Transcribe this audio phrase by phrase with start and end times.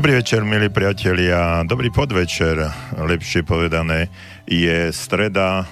[0.00, 1.60] Dobrý večer, milí priatelia.
[1.68, 2.56] Dobrý podvečer,
[3.04, 4.08] lepšie povedané.
[4.48, 5.68] Je streda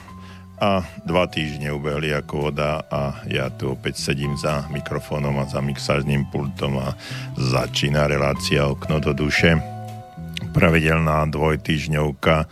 [0.60, 5.64] a dva týždne ubehli ako voda a ja tu opäť sedím za mikrofónom a za
[5.64, 6.92] mixážnym pultom a
[7.40, 9.56] začína relácia Okno do duše.
[10.52, 12.44] Pravidelná dvojtýždňovka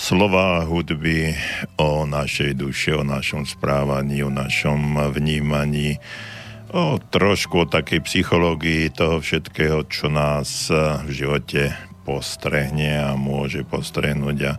[0.00, 1.36] slova hudby
[1.76, 6.00] o našej duše, o našom správaní, o našom vnímaní,
[6.72, 10.70] o trošku o takej psychológii toho všetkého, čo nás
[11.06, 11.74] v živote
[12.06, 14.52] postrehne a môže postrehnúť a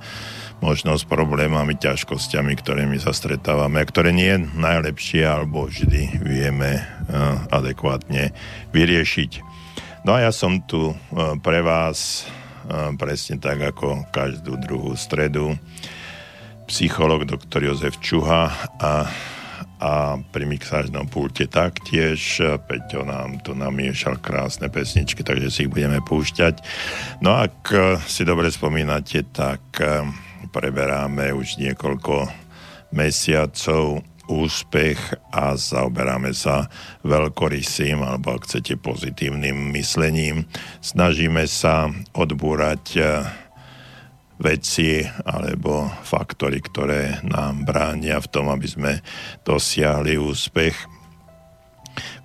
[0.58, 6.82] možno s problémami, ťažkosťami, ktorými sa stretávame, ktoré nie najlepšie alebo vždy vieme
[7.54, 8.34] adekvátne
[8.74, 9.32] vyriešiť.
[10.04, 10.98] No a ja som tu
[11.46, 12.26] pre vás
[13.00, 15.56] presne tak ako každú druhú stredu
[16.68, 18.52] psycholog doktor Jozef Čuha
[18.82, 19.08] a
[19.78, 22.42] a pri mixážnom pulte taktiež.
[22.66, 26.62] Peťo nám tu namiešal krásne pesničky, takže si ich budeme púšťať.
[27.22, 30.02] No ak eh, si dobre spomínate, tak eh,
[30.50, 32.30] preberáme už niekoľko
[32.96, 35.00] mesiacov úspech
[35.32, 36.68] a zaoberáme sa
[37.08, 40.44] veľkorysým alebo ak chcete pozitívnym myslením.
[40.84, 43.47] Snažíme sa odbúrať eh,
[44.38, 48.92] veci alebo faktory, ktoré nám bránia v tom, aby sme
[49.42, 50.76] dosiahli úspech.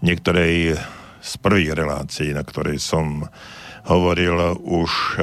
[0.01, 0.77] V niektorej
[1.23, 3.25] z prvých relácií, na ktorej som
[3.89, 5.23] hovoril už,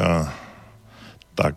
[1.38, 1.56] tak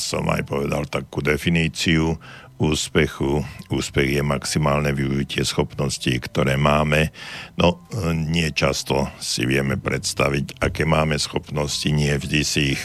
[0.00, 2.16] som aj povedal takú definíciu
[2.58, 3.42] úspechu.
[3.68, 7.10] Úspech je maximálne využitie schopností, ktoré máme.
[7.58, 7.82] No,
[8.14, 12.82] nie často si vieme predstaviť, aké máme schopnosti, nie vždy si ich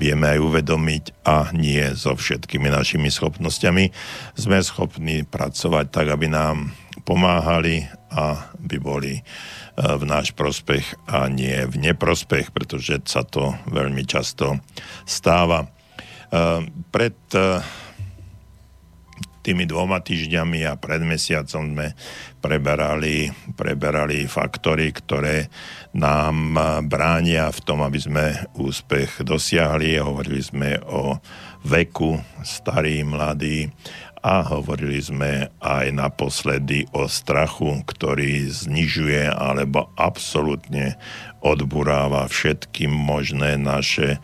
[0.00, 3.84] vieme aj uvedomiť a nie so všetkými našimi schopnosťami
[4.40, 6.72] sme schopní pracovať tak, aby nám
[7.04, 9.22] pomáhali a by boli e,
[9.76, 14.58] v náš prospech a nie v neprospech, pretože sa to veľmi často
[15.06, 15.64] stáva.
[15.64, 15.68] E,
[16.90, 17.62] pred e,
[19.40, 21.96] tými dvoma týždňami a pred mesiacom sme
[22.44, 25.48] preberali, preberali faktory, ktoré
[25.96, 26.56] nám
[26.88, 29.96] bránia v tom, aby sme úspech dosiahli.
[30.00, 31.16] Hovorili sme o
[31.64, 33.72] veku, starý, mladý
[34.20, 41.00] a hovorili sme aj naposledy o strachu, ktorý znižuje alebo absolútne
[41.40, 44.20] odburáva všetky možné naše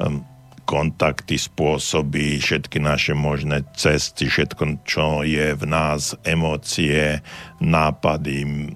[0.00, 0.24] um,
[0.66, 7.22] kontakty, spôsoby, všetky naše možné cesty, všetko, čo je v nás, emócie,
[7.62, 8.68] nápady,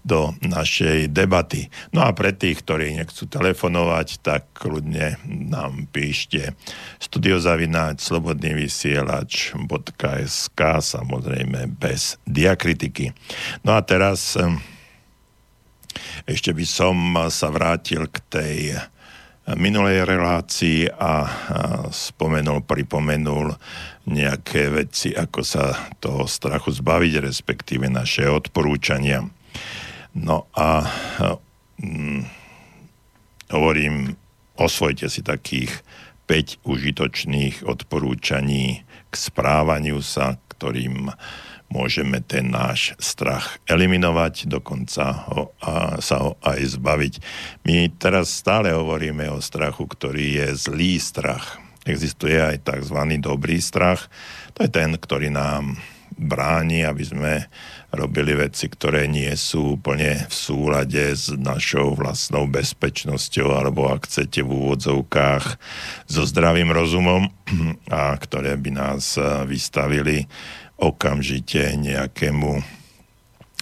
[0.01, 1.67] do našej debaty.
[1.91, 6.55] No a pre tých, ktorí nechcú telefonovať, tak kľudne nám píšte
[7.03, 13.11] studiozavináč slobodný vysielač.sk samozrejme bez diakritiky.
[13.67, 14.39] No a teraz
[16.23, 16.95] ešte by som
[17.27, 18.79] sa vrátil k tej
[19.59, 21.27] minulej relácii a
[21.91, 23.51] spomenul, pripomenul
[24.03, 29.23] nejaké veci, ako sa toho strachu zbaviť, respektíve naše odporúčania.
[30.13, 30.83] No a
[31.79, 32.27] hm,
[33.49, 34.19] hovorím,
[34.59, 35.71] osvojte si takých
[36.27, 41.11] 5 užitočných odporúčaní k správaniu sa, ktorým
[41.73, 47.13] môžeme ten náš strach eliminovať, dokonca ho, a sa ho aj zbaviť.
[47.65, 52.99] My teraz stále hovoríme o strachu, ktorý je zlý strach, existuje aj tzv.
[53.19, 54.07] dobrý strach.
[54.55, 55.77] To je ten, ktorý nám
[56.13, 57.33] bráni, aby sme
[57.93, 64.45] robili veci, ktoré nie sú úplne v súlade s našou vlastnou bezpečnosťou, alebo ak chcete
[64.45, 65.45] v úvodzovkách
[66.09, 67.29] so zdravým rozumom,
[67.89, 70.25] a ktoré by nás vystavili
[70.77, 72.61] okamžite nejakému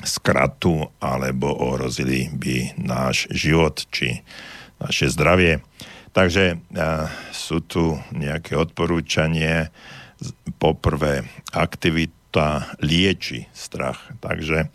[0.01, 4.25] skratu alebo ohrozili by náš život či
[4.81, 5.61] naše zdravie.
[6.11, 6.59] Takže
[7.31, 9.71] sú tu nejaké odporúčanie.
[10.59, 11.25] Poprvé,
[11.55, 13.99] aktivity tá lieči strach.
[14.23, 14.71] Takže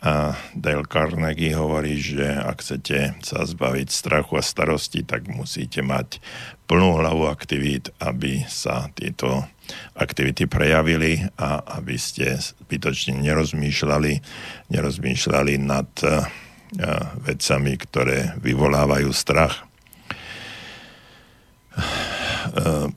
[0.00, 6.24] a Dale Carnegie hovorí, že ak chcete sa zbaviť strachu a starosti, tak musíte mať
[6.64, 9.44] plnú hlavu aktivít, aby sa tieto
[9.92, 14.12] aktivity prejavili a aby ste zbytočne nerozmýšľali,
[14.72, 16.24] nerozmýšľali nad uh,
[17.20, 19.68] vecami, ktoré vyvolávajú strach.
[21.76, 22.90] Uh,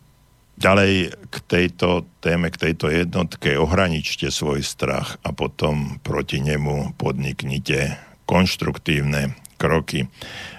[0.53, 7.97] Ďalej k tejto téme, k tejto jednotke ohraničte svoj strach a potom proti nemu podniknite
[8.23, 10.07] konštruktívne kroky.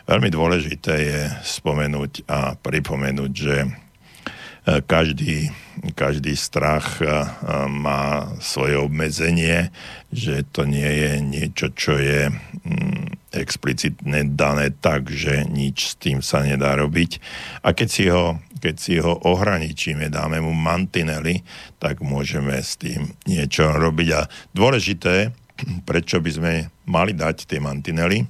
[0.04, 3.56] Veľmi dôležité je spomenúť a pripomenúť, že
[4.64, 5.52] každý,
[5.92, 7.06] každý strach e,
[7.68, 9.68] má svoje obmedzenie,
[10.08, 16.24] že to nie je niečo, čo je mm, explicitne dané tak, že nič s tým
[16.24, 17.20] sa nedá robiť.
[17.60, 21.44] A keď si ho keď si ho ohraničíme, dáme mu mantinely,
[21.76, 24.08] tak môžeme s tým niečo robiť.
[24.16, 24.24] A
[24.56, 25.36] dôležité,
[25.84, 26.52] prečo by sme
[26.88, 28.24] mali dať tie mantinely,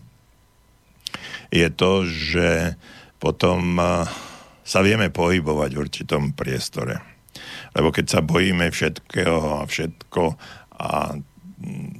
[1.54, 2.74] je to, že
[3.22, 3.78] potom
[4.64, 7.04] sa vieme pohybovať v určitom priestore.
[7.76, 10.22] Lebo keď sa bojíme všetkého a všetko
[10.80, 11.20] a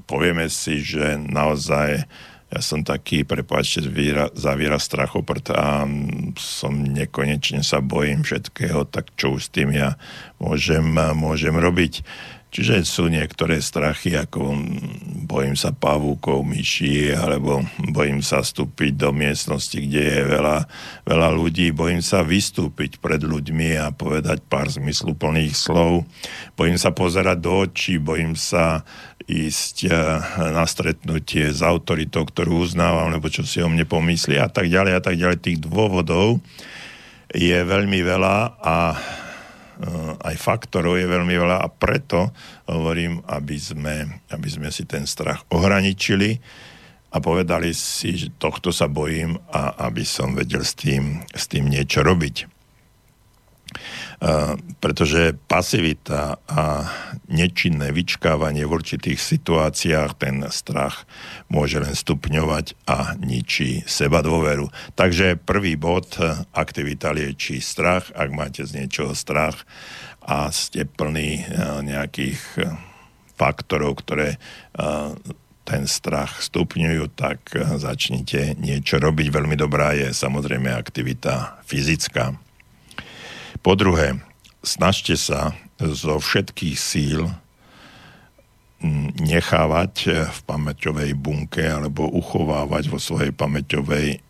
[0.09, 2.09] povieme si, že naozaj
[2.55, 3.83] ja som taký, prepáčte
[4.39, 5.83] za výraz strachoprt a
[6.39, 9.99] som nekonečne sa bojím všetkého, tak čo už s tým ja
[10.39, 10.87] môžem,
[11.19, 12.07] môžem robiť.
[12.55, 14.55] Čiže sú niektoré strachy, ako
[15.27, 20.71] bojím sa pavúkov, myší, alebo bojím sa vstúpiť do miestnosti, kde je veľa,
[21.03, 26.07] veľa ľudí, bojím sa vystúpiť pred ľuďmi a povedať pár zmysluplných slov,
[26.55, 28.87] bojím sa pozerať do očí, bojím sa
[29.27, 29.99] ísť eh,
[30.55, 34.93] na stretnutie s autoritou, ktorú uznávam, lebo čo si o mne pomyslí a tak ďalej
[34.95, 35.43] a tak ďalej.
[35.43, 36.39] Tých dôvodov
[37.35, 38.77] je veľmi veľa a
[40.23, 42.31] aj faktorov je veľmi veľa a preto
[42.71, 46.39] hovorím, aby sme, aby sme si ten strach ohraničili
[47.15, 51.71] a povedali si, že tohto sa bojím a aby som vedel s tým, s tým
[51.71, 52.55] niečo robiť
[54.81, 56.89] pretože pasivita a
[57.29, 61.05] nečinné vyčkávanie v určitých situáciách ten strach
[61.53, 64.73] môže len stupňovať a ničí seba dôveru.
[64.97, 66.17] Takže prvý bod,
[66.57, 69.69] aktivita lieči strach, ak máte z niečoho strach
[70.25, 71.45] a ste plní
[71.85, 72.41] nejakých
[73.37, 74.41] faktorov, ktoré
[75.69, 79.29] ten strach stupňujú, tak začnite niečo robiť.
[79.33, 82.41] Veľmi dobrá je samozrejme aktivita fyzická.
[83.65, 84.21] Po druhé,
[84.61, 87.33] snažte sa zo všetkých síl
[89.25, 89.95] nechávať
[90.29, 94.21] v pamäťovej bunke alebo uchovávať vo svojej pamäťovej eh,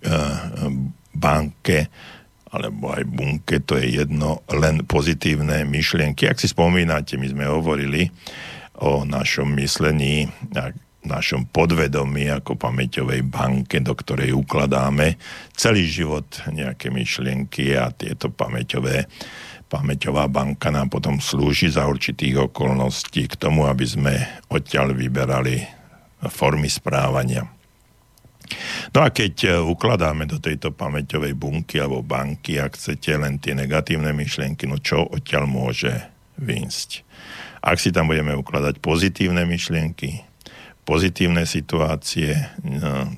[1.10, 1.90] banke
[2.54, 6.30] alebo aj bunke, to je jedno, len pozitívne myšlienky.
[6.30, 8.14] Ak si spomínate, my sme hovorili
[8.78, 10.30] o našom myslení,
[11.08, 15.20] našom podvedomí ako pamäťovej banke, do ktorej ukladáme
[15.52, 19.06] celý život nejaké myšlienky a tieto pamäťové
[19.64, 24.14] pamäťová banka nám potom slúži za určitých okolností k tomu, aby sme
[24.52, 25.66] odtiaľ vyberali
[26.30, 27.42] formy správania.
[28.92, 33.56] No a keď e, ukladáme do tejto pamäťovej bunky alebo banky, ak chcete len tie
[33.56, 35.90] negatívne myšlienky, no čo odtiaľ môže
[36.36, 36.90] výjsť?
[37.64, 40.20] Ak si tam budeme ukladať pozitívne myšlienky,
[40.84, 43.08] pozitívne situácie, no,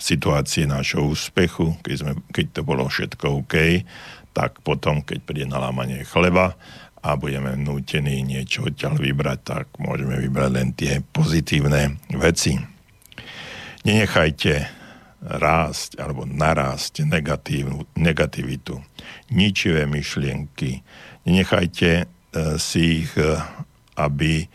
[0.00, 3.84] situácie nášho úspechu, keď, sme, keď to bolo všetko OK,
[4.32, 6.56] tak potom, keď príde na lámanie chleba
[7.00, 12.56] a budeme nútení niečo odtiaľ vybrať, tak môžeme vybrať len tie pozitívne veci.
[13.84, 14.80] Nenechajte
[15.20, 17.04] rásť alebo narásť
[17.96, 18.74] negativitu,
[19.32, 20.80] ničivé myšlienky.
[21.28, 22.04] Nenechajte e,
[22.56, 23.36] si ich, e,
[24.00, 24.48] aby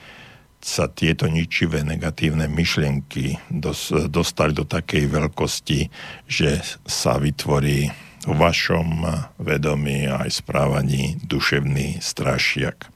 [0.66, 5.80] sa tieto ničivé negatívne myšlienky dos, dostali do takej veľkosti,
[6.26, 6.58] že
[6.90, 7.94] sa vytvorí
[8.26, 9.06] v vašom
[9.38, 12.90] vedomí aj správaní duševný strašiak.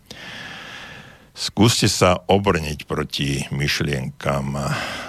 [1.39, 4.59] Skúste sa obrniť proti myšlienkam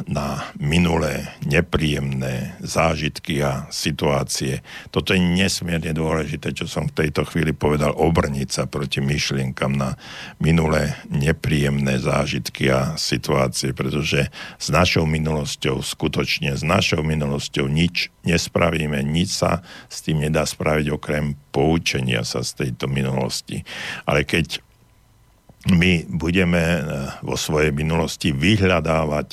[0.07, 0.27] na
[0.63, 4.63] minulé nepríjemné zážitky a situácie.
[4.95, 9.99] Toto je nesmierne dôležité, čo som v tejto chvíli povedal, obrniť sa proti myšlienkam na
[10.39, 14.31] minulé nepríjemné zážitky a situácie, pretože
[14.63, 20.95] s našou minulosťou, skutočne s našou minulosťou nič nespravíme, nič sa s tým nedá spraviť
[20.95, 23.67] okrem poučenia sa z tejto minulosti.
[24.07, 24.70] Ale keď
[25.69, 26.81] my budeme eh,
[27.21, 29.29] vo svojej minulosti vyhľadávať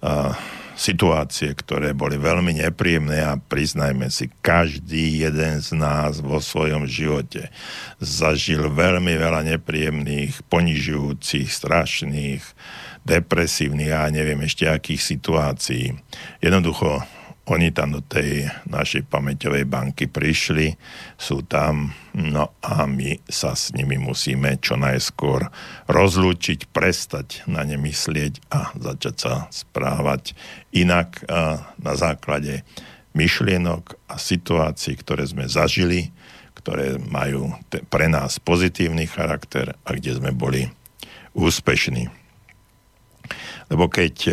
[0.00, 0.32] uh,
[0.72, 7.52] situácie, ktoré boli veľmi nepríjemné a priznajme si, každý jeden z nás vo svojom živote
[8.00, 12.42] zažil veľmi veľa nepríjemných, ponižujúcich, strašných,
[13.04, 15.94] depresívnych a neviem ešte akých situácií.
[16.40, 17.04] Jednoducho
[17.42, 20.78] oni tam do tej našej pamäťovej banky prišli,
[21.18, 25.50] sú tam, no a my sa s nimi musíme čo najskôr
[25.90, 30.38] rozlúčiť, prestať na ne myslieť a začať sa správať
[30.70, 31.26] inak
[31.82, 32.62] na základe
[33.18, 36.14] myšlienok a situácií, ktoré sme zažili,
[36.54, 37.58] ktoré majú
[37.90, 40.70] pre nás pozitívny charakter a kde sme boli
[41.34, 42.06] úspešní.
[43.66, 44.30] Lebo keď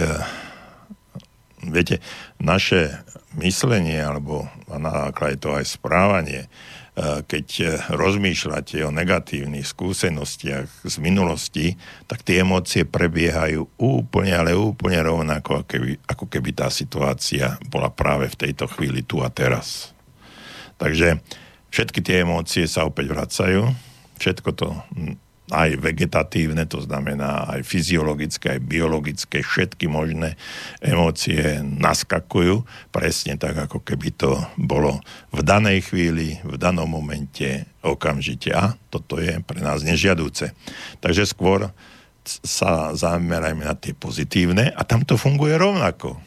[1.64, 2.00] viete,
[2.40, 3.04] naše
[3.38, 6.48] myslenie alebo na základe to aj správanie, e,
[7.24, 7.46] keď
[7.94, 11.78] rozmýšľate o negatívnych skúsenostiach z minulosti,
[12.10, 17.94] tak tie emócie prebiehajú úplne, ale úplne rovnako, ako keby, ako keby tá situácia bola
[17.94, 19.94] práve v tejto chvíli tu a teraz.
[20.80, 21.20] Takže
[21.70, 23.70] všetky tie emócie sa opäť vracajú,
[24.18, 24.68] všetko to
[25.50, 30.38] aj vegetatívne, to znamená aj fyziologické, aj biologické, všetky možné
[30.82, 32.64] emócie naskakujú,
[32.94, 35.02] presne tak, ako keby to bolo
[35.34, 38.54] v danej chvíli, v danom momente, okamžite.
[38.54, 40.54] A toto je pre nás nežiadúce.
[41.02, 41.74] Takže skôr
[42.46, 46.22] sa zamerajme na tie pozitívne a tam to funguje rovnako.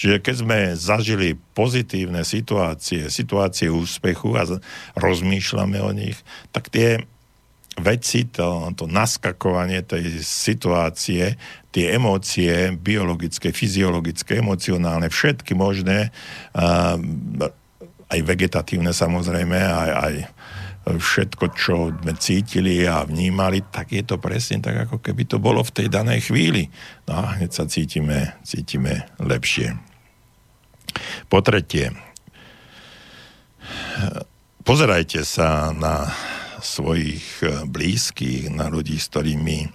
[0.00, 4.48] Čiže keď sme zažili pozitívne situácie, situácie úspechu a
[4.96, 6.16] rozmýšľame o nich,
[6.56, 7.04] tak tie
[7.78, 11.38] veci, to, to naskakovanie tej situácie,
[11.70, 16.10] tie emócie biologické, fyziologické, emocionálne, všetky možné,
[18.10, 20.14] aj vegetatívne samozrejme, aj, aj
[20.90, 25.62] všetko, čo sme cítili a vnímali, tak je to presne tak, ako keby to bolo
[25.62, 26.66] v tej danej chvíli.
[27.06, 29.76] No a hneď sa cítime, cítime lepšie.
[31.30, 31.94] Po tretie,
[34.66, 36.10] pozerajte sa na
[36.62, 39.68] svojich eh, blízkych, na ľudí, s ktorými,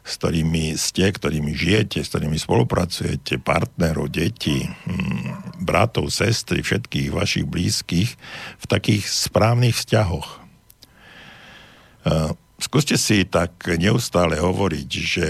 [0.00, 7.46] s ktorými ste, ktorými žijete, s ktorými spolupracujete, partnerov, detí, hm, bratov, sestry, všetkých vašich
[7.46, 8.10] blízkych
[8.58, 10.28] v takých správnych vzťahoch.
[12.00, 15.26] Eh, skúste si tak neustále hovoriť, že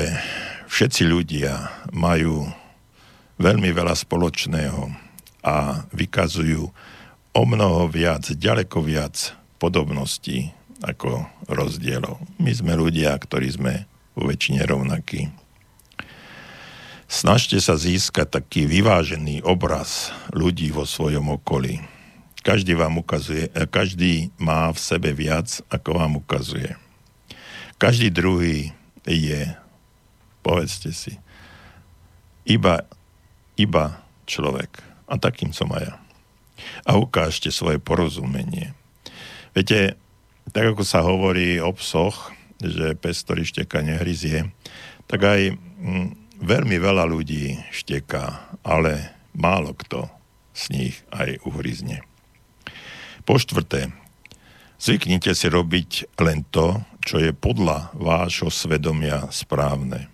[0.71, 2.47] všetci ľudia majú
[3.41, 4.93] veľmi veľa spoločného
[5.41, 6.63] a vykazujú
[7.31, 12.17] o mnoho viac, ďaleko viac podobností ako rozdielov.
[12.41, 13.85] My sme ľudia, ktorí sme
[14.17, 15.29] vo väčšine rovnakí.
[17.11, 21.83] Snažte sa získať taký vyvážený obraz ľudí vo svojom okolí.
[22.41, 26.73] Každý vám ukazuje, eh, každý má v sebe viac, ako vám ukazuje.
[27.77, 28.73] Každý druhý
[29.05, 29.53] je,
[30.41, 31.19] povedzte si,
[32.49, 32.87] iba,
[33.59, 34.81] iba človek.
[35.11, 35.95] A takým som aj ja.
[36.87, 38.73] A ukážte svoje porozumenie.
[39.51, 39.99] Viete,
[40.55, 42.31] tak ako sa hovorí o psoch,
[42.63, 44.51] že pes, ktorý šteka, nehryzie,
[45.11, 50.07] tak aj mm, veľmi veľa ľudí šteká, ale málo kto
[50.55, 52.05] z nich aj uhryzne.
[53.27, 53.91] Po štvrté,
[54.79, 60.07] zvyknite si robiť len to, čo je podľa vášho svedomia správne.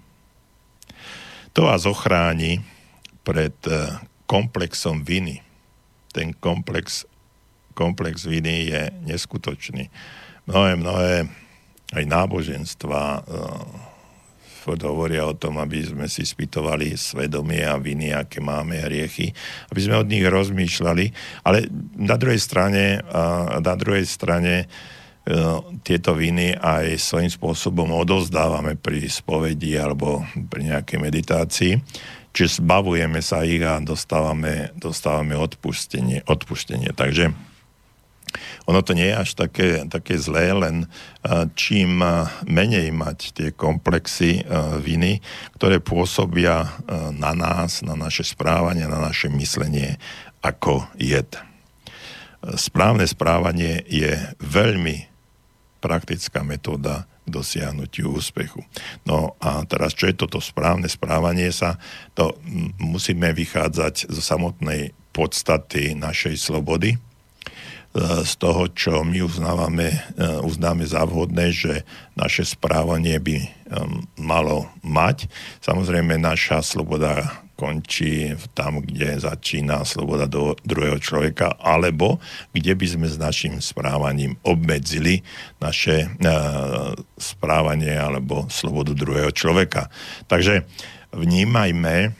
[1.56, 2.60] To vás ochráni
[3.24, 3.96] pred eh,
[4.28, 5.40] komplexom viny.
[6.12, 7.08] Ten komplex
[7.76, 9.92] komplex viny je neskutočný.
[10.48, 11.12] Mnohé, mnohé
[11.92, 13.86] aj náboženstva uh,
[14.66, 19.30] hovoria o tom, aby sme si spýtovali svedomie a viny, aké máme hriechy,
[19.70, 21.04] aby sme od nich rozmýšľali,
[21.46, 22.98] ale na druhej strane,
[23.62, 30.98] na druhej strane uh, tieto viny aj svojím spôsobom odozdávame pri spovedi alebo pri nejakej
[30.98, 31.72] meditácii,
[32.34, 36.90] čiže zbavujeme sa ich a dostávame, dostávame odpustenie, odpustenie.
[36.90, 37.30] Takže
[38.64, 40.88] ono to nie je až také, také zlé, len
[41.54, 42.02] čím
[42.46, 44.46] menej mať tie komplexy
[44.80, 45.20] viny,
[45.58, 46.76] ktoré pôsobia
[47.14, 49.98] na nás, na naše správanie, na naše myslenie
[50.44, 51.28] ako jed.
[52.54, 55.10] Správne správanie je veľmi
[55.82, 58.62] praktická metóda dosiahnutiu úspechu.
[59.02, 61.74] No a teraz, čo je toto správne správanie sa,
[62.14, 62.38] to
[62.78, 67.02] musíme vychádzať zo samotnej podstaty našej slobody,
[68.24, 69.98] z toho, čo my uznávame, e,
[70.44, 73.36] uznáme za vhodné, že naše správanie by
[74.14, 75.26] malo mať.
[75.58, 82.20] Samozrejme, naša sloboda končí tam, kde začína sloboda do druhého človeka, alebo
[82.52, 85.24] kde by sme s našim správaním obmedzili
[85.58, 86.08] naše e,
[87.16, 89.88] správanie alebo slobodu druhého človeka.
[90.28, 90.68] Takže
[91.16, 92.12] vnímajme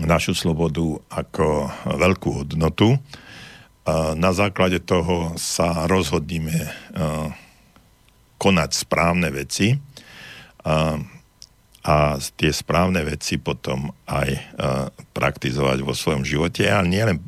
[0.00, 2.96] našu slobodu ako veľkú hodnotu.
[3.90, 6.70] Na základe toho sa rozhodníme e,
[8.38, 9.74] konať správne veci.
[11.82, 14.54] A tie správne veci potom aj
[15.10, 16.70] praktizovať vo svojom živote.
[16.70, 17.18] A nielen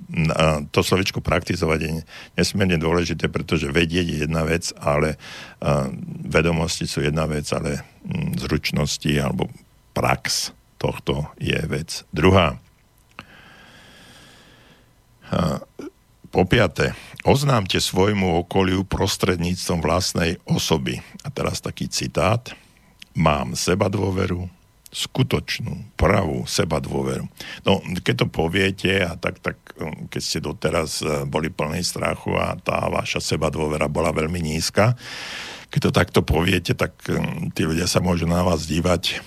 [0.71, 1.91] to slovičko praktizovať je
[2.39, 5.19] nesmierne dôležité, pretože vedieť je jedna vec, ale
[6.23, 7.83] vedomosti sú jedna vec, ale
[8.39, 9.51] zručnosti alebo
[9.91, 12.55] prax tohto je vec druhá.
[16.35, 20.99] Po piate, oznámte svojmu okoliu prostredníctvom vlastnej osoby.
[21.23, 22.51] A teraz taký citát–
[23.15, 24.51] mám seba dôveru,
[24.95, 27.27] skutočnú, pravú seba dôveru.
[27.67, 32.35] No, keď to poviete a tak, tak um, keď ste doteraz uh, boli plný strachu
[32.39, 34.95] a tá vaša seba dôvera bola veľmi nízka,
[35.71, 39.19] keď to takto poviete, tak um, tí ľudia sa môžu na vás dívať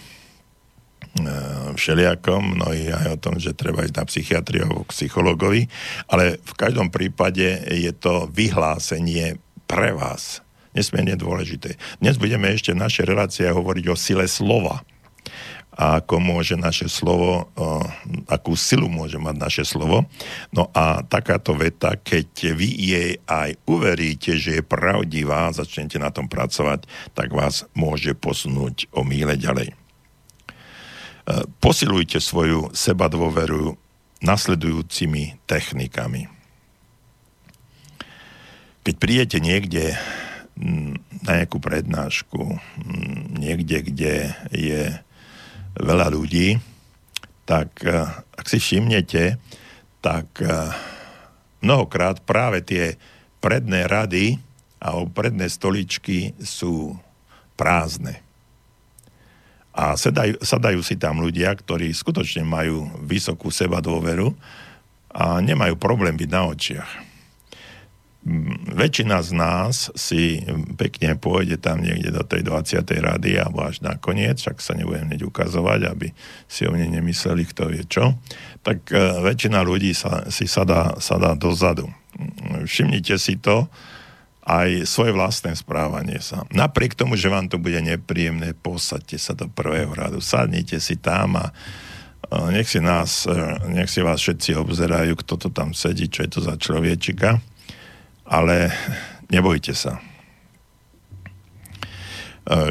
[1.74, 5.66] všelijakom, no i aj o tom, že treba ísť na psychiatriu alebo psychologovi,
[6.12, 10.46] ale v každom prípade je to vyhlásenie pre vás
[10.78, 11.82] nesmierne dôležité.
[11.98, 14.86] Dnes budeme ešte v našej relácii hovoriť o sile slova
[15.78, 17.54] a ako môže naše slovo,
[18.26, 20.10] akú silu môže mať naše slovo.
[20.50, 26.26] No a takáto veta, keď vy jej aj uveríte, že je pravdivá, začnete na tom
[26.26, 29.87] pracovať, tak vás môže posunúť o míle ďalej.
[31.60, 33.76] Posilujte svoju sebadôveru
[34.24, 36.32] nasledujúcimi technikami.
[38.88, 40.00] Keď príjete niekde
[41.28, 42.58] na nejakú prednášku
[43.38, 44.14] niekde, kde
[44.50, 44.96] je
[45.78, 46.58] veľa ľudí,
[47.48, 48.04] tak eh,
[48.36, 49.38] ak si všimnete,
[50.02, 50.72] tak eh,
[51.62, 52.98] mnohokrát práve tie
[53.40, 54.42] predné rady
[54.78, 56.98] alebo predné stoličky sú
[57.58, 58.27] prázdne.
[59.78, 64.34] A sedajú, sadajú si tam ľudia, ktorí skutočne majú vysokú seba dôveru
[65.14, 66.92] a nemajú problém byť na očiach
[68.76, 70.44] väčšina z nás si
[70.76, 72.84] pekne pôjde tam niekde do tej 20.
[72.84, 76.12] rady alebo až na koniec, však sa nebudem hneď ukazovať, aby
[76.52, 78.20] si o mne nemysleli, kto vie čo,
[78.68, 81.88] tak uh, väčšina ľudí sa, si sadá, sadá dozadu.
[82.68, 83.72] Všimnite si to,
[84.48, 86.48] aj svoje vlastné správanie sa.
[86.56, 91.36] Napriek tomu, že vám to bude nepríjemné, posaďte sa do prvého radu, sadnite si tam
[91.36, 91.52] a
[92.56, 93.28] nech si nás,
[93.68, 97.44] nech si vás všetci obzerajú, kto to tam sedí, čo je to za človečika
[98.28, 98.76] ale
[99.32, 99.98] nebojte sa.
[99.98, 100.02] E,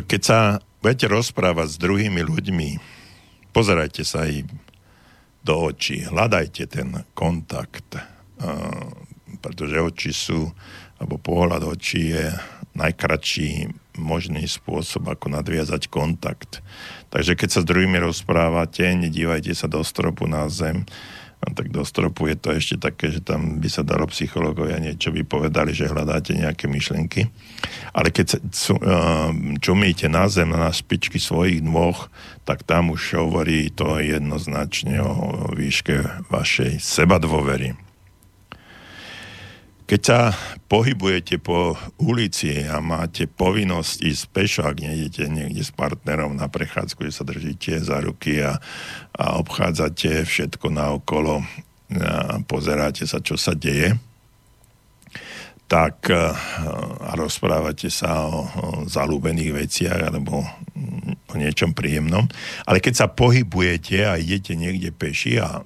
[0.05, 2.69] keď sa budete rozprávať s druhými ľuďmi,
[3.57, 4.45] pozerajte sa im
[5.41, 8.05] do očí, hľadajte ten kontakt, e,
[9.41, 10.53] pretože oči sú,
[10.97, 12.33] alebo pohľad očí je
[12.77, 16.61] najkračší možný spôsob, ako nadviazať kontakt.
[17.09, 20.85] Takže keď sa s druhými rozprávate, nedívajte sa do stropu na zem,
[21.37, 25.23] tak do stropu je to ešte také, že tam by sa dalo psychológovia niečo by
[25.23, 27.29] povedali, že hľadáte nejaké myšlenky.
[27.93, 29.31] Ale keď uh,
[29.63, 31.97] čumíte na zem, na špičky svojich nôh,
[32.43, 37.86] tak tam už hovorí to jednoznačne o výške vašej sebadôvery.
[39.87, 40.35] Keď sa
[40.67, 47.07] pohybujete po ulici a máte povinnosť ísť pešo, ak nejdete niekde s partnerom na prechádzku,
[47.07, 48.59] že sa držíte za ruky a,
[49.15, 51.47] a obchádzate všetko naokolo
[52.03, 53.95] a pozeráte sa, čo sa deje,
[55.67, 56.07] tak
[57.03, 60.47] a rozprávate sa o, o zalúbených veciach alebo
[61.27, 62.31] o niečom príjemnom.
[62.71, 65.61] Ale keď sa pohybujete a idete niekde peši a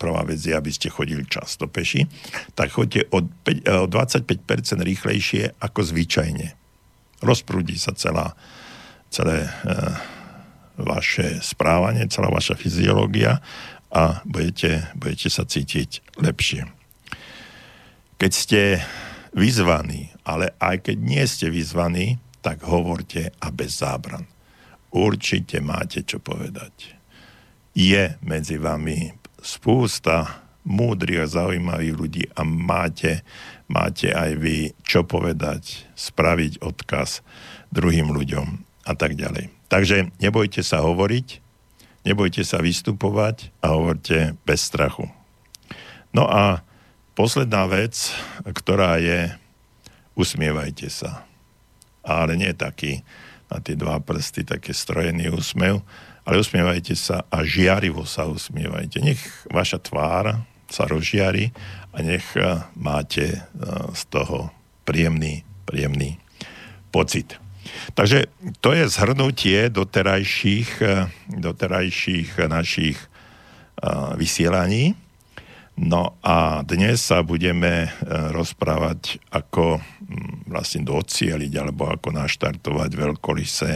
[0.00, 2.04] prvá vec je, aby ste chodili často peši,
[2.52, 6.56] tak choďte o, 5, o 25% rýchlejšie ako zvyčajne.
[7.20, 8.32] Rozprúdi sa celá,
[9.12, 9.50] celé e,
[10.80, 13.44] vaše správanie, celá vaša fyziológia
[13.92, 16.64] a budete, budete sa cítiť lepšie.
[18.16, 18.60] Keď ste
[19.34, 24.24] vyzvaní, ale aj keď nie ste vyzvaní, tak hovorte a bez zábran.
[24.90, 26.98] Určite máte čo povedať.
[27.76, 33.22] Je medzi vami spústa múdrych a zaujímavých ľudí a máte,
[33.70, 37.22] máte aj vy čo povedať, spraviť odkaz.
[37.70, 39.46] druhým ľuďom a tak ďalej.
[39.70, 41.38] Takže nebojte sa hovoriť,
[42.02, 45.06] nebojte sa vystupovať a hovorte bez strachu.
[46.10, 46.66] No a
[47.14, 48.12] posledná vec,
[48.44, 49.32] ktorá je,
[50.14, 51.24] usmievajte sa.
[52.00, 53.04] Ale nie taký
[53.50, 55.82] na tie dva prsty, také strojený úsmev,
[56.22, 59.02] ale usmievajte sa a žiarivo sa usmievajte.
[59.02, 59.20] Nech
[59.50, 60.38] vaša tvár
[60.70, 61.50] sa rozžiari
[61.90, 63.42] a nech eh, máte eh,
[63.90, 64.54] z toho
[64.86, 66.16] príjemný, príjemný
[66.94, 67.36] pocit.
[67.94, 68.30] Takže
[68.62, 72.98] to je zhrnutie doterajších, eh, doterajších našich
[74.20, 74.92] vysielaní.
[75.80, 83.72] No a dnes sa budeme rozprávať, ako hm, vlastne docieliť alebo ako naštartovať veľkolise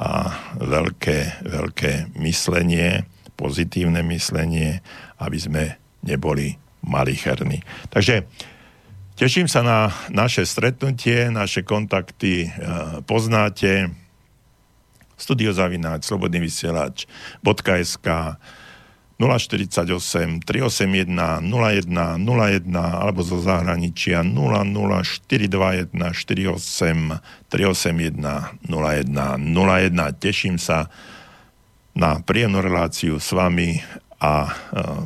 [0.00, 0.10] a
[0.58, 3.06] veľké, veľké myslenie,
[3.38, 4.82] pozitívne myslenie,
[5.22, 5.64] aby sme
[6.02, 7.62] neboli malicherní.
[7.94, 8.26] Takže
[9.14, 12.58] teším sa na naše stretnutie, naše kontakty e,
[13.06, 13.92] poznáte
[15.14, 17.04] studiozavináč, slobodný vysielač
[17.44, 18.08] .sk
[19.20, 21.12] 048 381
[21.44, 21.92] 01
[22.24, 27.20] 01 alebo zo zahraničia 00421 48
[27.52, 30.16] 381 01 01.
[30.16, 30.88] Teším sa
[31.92, 33.76] na príjemnú reláciu s vami
[34.24, 34.52] a e,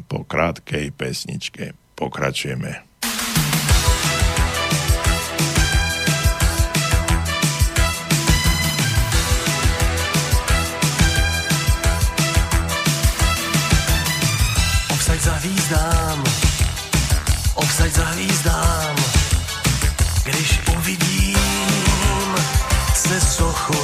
[0.07, 2.84] po krátkej pesničke pokračujeme.
[15.65, 16.25] Hvízdám,
[17.55, 18.97] obsaď zahvízdám,
[20.25, 22.37] když uvidím
[22.95, 23.84] se sochu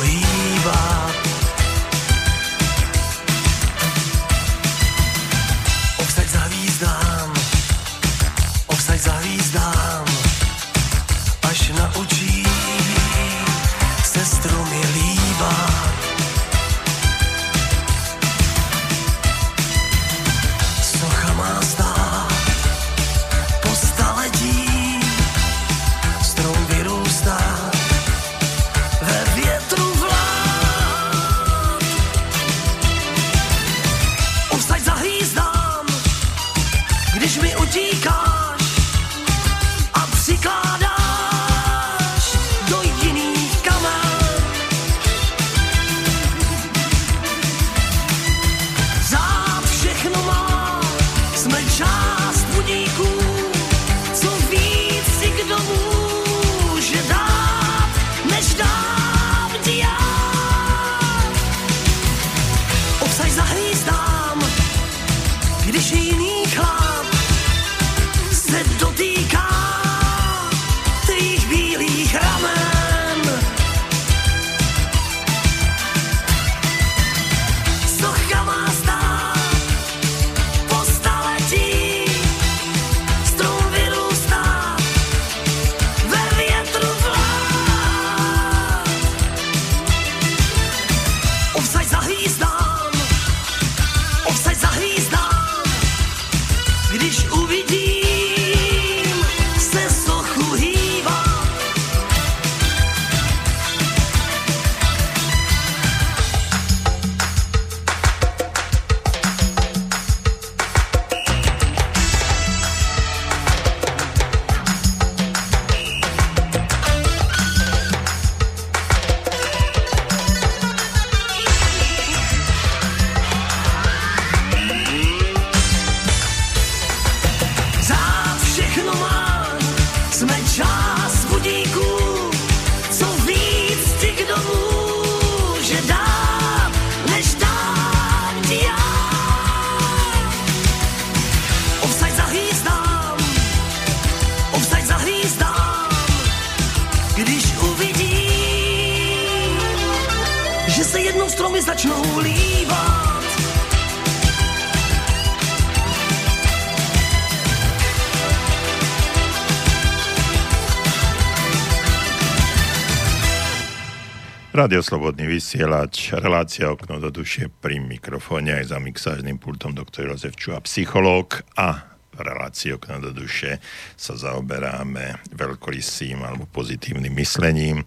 [164.71, 170.39] Rádio Slobodný vysielač, relácia okno do duše pri mikrofóne aj za mixážnym pultom doktor Jozef
[170.39, 173.59] Čuha, psychológ a v relácii okno do duše
[173.99, 177.83] sa zaoberáme veľkorysým alebo pozitívnym myslením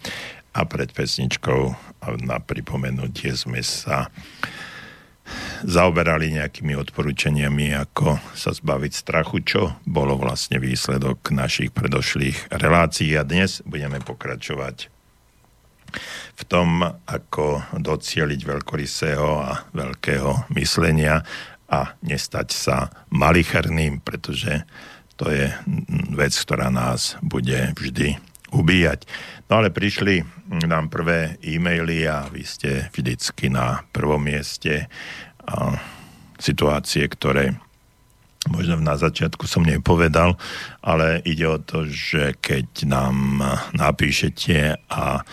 [0.52, 1.72] a pred pesničkou
[2.28, 4.12] na pripomenutie sme sa
[5.64, 13.16] zaoberali nejakými odporúčaniami, ako sa zbaviť strachu, čo bolo vlastne výsledok našich predošlých relácií.
[13.16, 14.92] A dnes budeme pokračovať
[16.34, 21.22] v tom, ako docieliť veľkorysého a veľkého myslenia
[21.70, 22.78] a nestať sa
[23.14, 24.66] malicherným, pretože
[25.18, 25.50] to je
[26.14, 28.18] vec, ktorá nás bude vždy
[28.54, 29.06] ubíjať.
[29.50, 30.26] No ale prišli
[30.66, 34.90] nám prvé e-maily a vy ste vždycky na prvom mieste
[35.46, 35.78] a
[36.38, 37.58] situácie, ktoré
[38.52, 40.36] možno na začiatku som nepovedal,
[40.84, 43.40] ale ide o to, že keď nám
[43.72, 45.24] napíšete a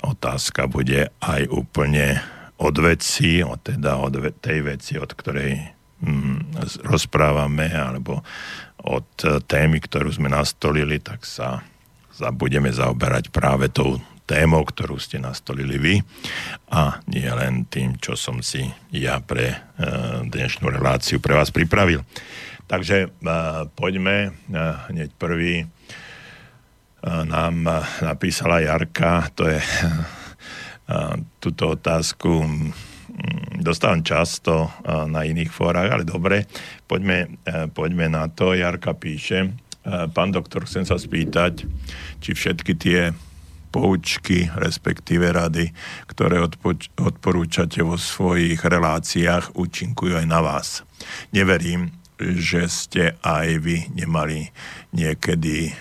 [0.00, 2.24] otázka bude aj úplne
[2.56, 5.60] od veci, od, teda od tej veci, od ktorej
[6.00, 6.56] mm,
[6.88, 8.24] rozprávame, alebo
[8.82, 9.08] od
[9.46, 11.62] témy, ktorú sme nastolili, tak sa,
[12.10, 15.94] sa budeme zaoberať práve tou témou, ktorú ste nastolili vy
[16.70, 19.56] a nie len tým, čo som si ja pre e,
[20.24, 22.06] dnešnú reláciu pre vás pripravil.
[22.70, 23.08] Takže e,
[23.76, 24.30] poďme e,
[24.88, 25.66] hneď prvý.
[27.02, 27.56] Nám
[28.02, 29.60] napísala Jarka, to je
[31.42, 32.46] túto otázku
[33.62, 36.48] dostávam často na iných fórach, ale dobre,
[36.88, 37.38] poďme,
[37.76, 38.56] poďme na to.
[38.56, 39.52] Jarka píše,
[40.14, 41.68] pán doktor, chcem sa spýtať,
[42.18, 43.12] či všetky tie
[43.72, 45.72] poučky, respektíve rady,
[46.08, 50.84] ktoré odpoč- odporúčate vo svojich reláciách, účinkujú aj na vás.
[51.32, 54.52] Neverím, že ste aj vy nemali
[54.92, 55.72] niekedy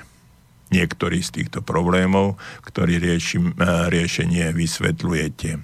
[0.72, 5.62] niektorý z týchto problémov, ktorý riešim, eh, riešenie vysvetľujete.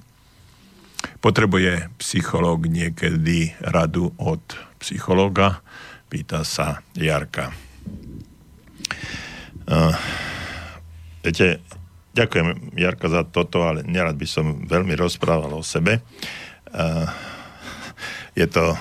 [1.24, 4.44] Potrebuje psychológ niekedy radu od
[4.84, 5.64] psychologa?
[6.08, 7.52] Pýta sa Jarka.
[9.68, 9.92] Uh,
[11.20, 11.60] viete,
[12.18, 16.02] Ďakujem, Jarka, za toto, ale nerad by som veľmi rozprával o sebe.
[18.34, 18.74] Je to,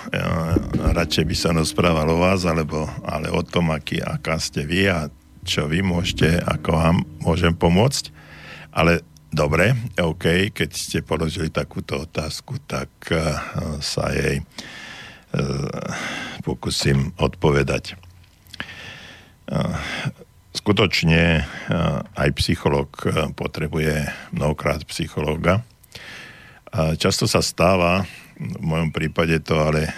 [0.96, 5.12] radšej by som rozprával o vás, alebo, ale o tom, aký, aká ste vy a
[5.46, 8.10] čo vy môžete, ako vám môžem pomôcť.
[8.74, 12.90] Ale dobre, OK, keď ste položili takúto otázku, tak
[13.80, 14.42] sa jej
[16.44, 17.96] pokúsim odpovedať
[20.56, 21.44] skutočne eh,
[22.16, 25.60] aj psycholog eh, potrebuje mnohokrát psychológa.
[26.76, 28.04] Často sa stáva,
[28.36, 29.92] v mojom prípade to ale eh,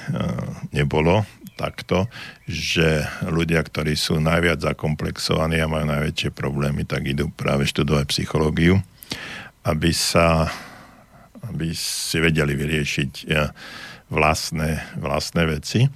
[0.71, 1.25] nebolo
[1.59, 2.07] takto,
[2.47, 8.79] že ľudia, ktorí sú najviac zakomplexovaní a majú najväčšie problémy, tak idú práve študovať psychológiu,
[9.67, 10.47] aby sa
[11.39, 13.31] aby si vedeli vyriešiť
[14.11, 15.87] vlastné, vlastné veci.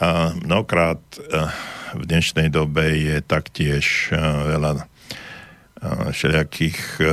[0.00, 1.00] A mnohokrát
[1.94, 4.84] v dnešnej dobe je taktiež eh, veľa eh,
[6.14, 7.10] všelijakých eh,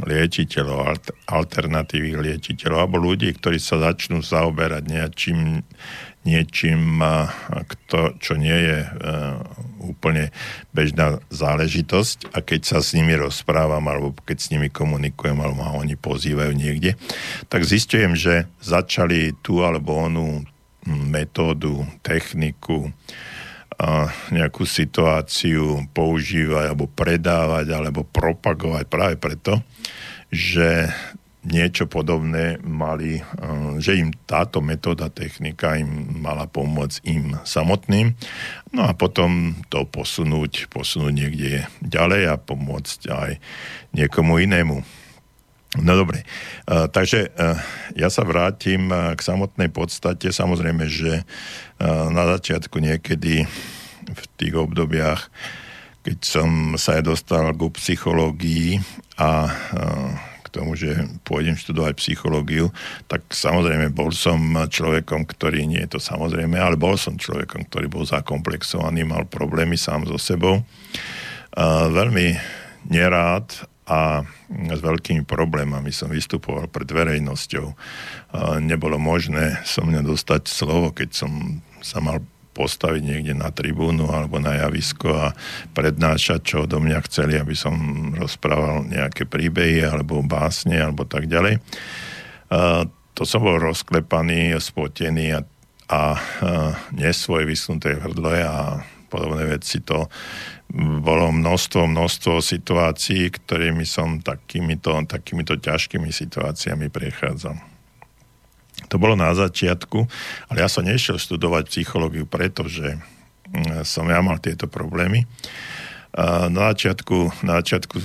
[0.00, 0.96] liečiteľov,
[1.28, 5.60] alternatívnych liečiteľov, alebo ľudí, ktorí sa začnú zaoberať niečím,
[6.26, 7.00] niečím
[7.48, 8.78] kto, čo nie je
[9.80, 10.28] úplne
[10.76, 12.36] bežná záležitosť.
[12.36, 16.52] A keď sa s nimi rozprávam alebo keď s nimi komunikujem alebo ma oni pozývajú
[16.52, 17.00] niekde,
[17.48, 20.44] tak zistujem, že začali tú alebo onú
[20.84, 22.92] metódu, techniku,
[24.28, 29.64] nejakú situáciu používať alebo predávať alebo propagovať práve preto,
[30.28, 30.92] že
[31.40, 33.24] niečo podobné mali,
[33.80, 38.12] že im táto metóda, technika im mala pomôcť im samotným.
[38.76, 43.30] No a potom to posunúť, posunúť niekde ďalej a pomôcť aj
[43.96, 44.84] niekomu inému.
[45.80, 46.26] No dobre,
[46.66, 47.30] takže
[47.94, 50.34] ja sa vrátim k samotnej podstate.
[50.34, 51.22] Samozrejme, že
[52.10, 53.46] na začiatku niekedy
[54.10, 55.30] v tých obdobiach,
[56.02, 58.82] keď som sa aj dostal ku psychológii
[59.14, 59.46] a
[60.50, 62.74] tomu, že pôjdem študovať psychológiu,
[63.06, 64.36] tak samozrejme bol som
[64.66, 69.78] človekom, ktorý, nie je to samozrejme, ale bol som človekom, ktorý bol zakomplexovaný, mal problémy
[69.78, 70.66] sám so sebou.
[71.94, 72.34] Veľmi
[72.90, 73.46] nerád
[73.90, 77.74] a s veľkými problémami som vystupoval pred verejnosťou.
[78.62, 82.22] Nebolo možné so mňa dostať slovo, keď som sa mal
[82.60, 85.32] postaviť niekde na tribúnu alebo na javisko a
[85.72, 87.72] prednášať, čo do mňa chceli, aby som
[88.12, 91.56] rozprával nejaké príbehy alebo básne alebo tak ďalej.
[93.16, 95.40] To som bol rozklepaný, spotený a,
[95.88, 96.00] a
[96.92, 99.80] nesvoj vysnuté hrdle a podobné veci.
[99.88, 100.12] To
[101.00, 107.69] bolo množstvo, množstvo situácií, ktorými som takýmito, takýmito ťažkými situáciami prechádzal.
[108.90, 109.98] To bolo na začiatku,
[110.50, 112.98] ale ja som nešiel študovať psychológiu, pretože
[113.50, 115.30] mm, som ja mal tieto problémy.
[116.50, 118.02] Na začiatku, na začiatku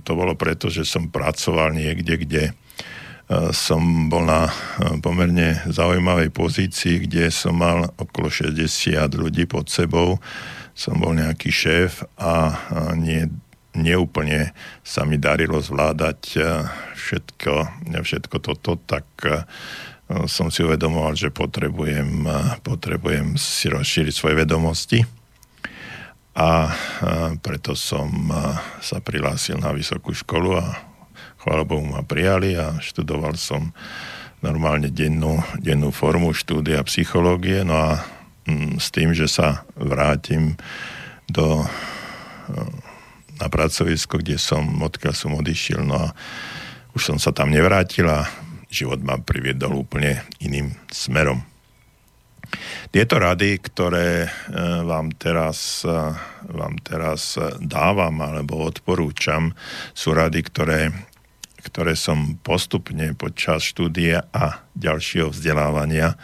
[0.00, 2.42] to bolo preto, že som pracoval niekde, kde
[3.52, 4.48] som bol na
[5.04, 10.20] pomerne zaujímavej pozícii, kde som mal okolo 60 ľudí pod sebou.
[10.72, 12.56] Som bol nejaký šéf a
[12.96, 13.28] nie
[13.74, 14.54] neúplne
[14.86, 16.38] sa mi darilo zvládať
[16.94, 17.52] všetko,
[17.90, 19.04] všetko toto, tak
[20.28, 22.28] som si uvedomoval, že potrebujem,
[22.60, 25.00] potrebujem si rozšíriť svoje vedomosti.
[26.34, 26.66] A
[27.40, 28.10] preto som
[28.82, 30.76] sa prihlásil na vysokú školu a
[31.40, 33.70] chvála Bohu ma prijali a študoval som
[34.44, 38.04] normálne dennú, dennú formu štúdia psychológie, no a
[38.44, 40.60] mm, s tým, že sa vrátim
[41.24, 41.64] do,
[43.40, 46.08] na pracovisko, kde som, odkiaľ som odišiel, no a
[46.92, 48.28] už som sa tam nevrátil a
[48.74, 51.46] život ma priviedol úplne iným smerom.
[52.90, 54.28] Tieto rady, ktoré e,
[54.86, 55.90] vám teraz, e,
[56.50, 59.54] vám teraz dávam alebo odporúčam,
[59.96, 60.80] sú rady, ktoré,
[61.66, 66.14] ktoré som postupne počas štúdia a ďalšieho vzdelávania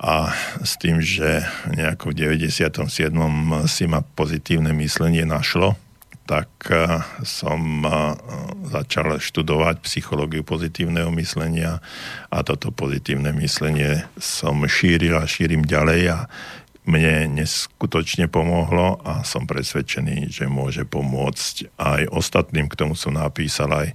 [0.00, 0.32] a
[0.64, 3.12] s tým, že nejako v 97.
[3.68, 5.76] si ma pozitívne myslenie našlo,
[6.30, 8.14] tak eh, som eh,
[8.70, 11.82] začal študovať psychológiu pozitívneho myslenia
[12.30, 16.18] a toto pozitívne myslenie som šíril a šírim ďalej a
[16.90, 22.72] mne neskutočne pomohlo a som presvedčený, že môže pomôcť aj ostatným.
[22.72, 23.88] K tomu som napísal aj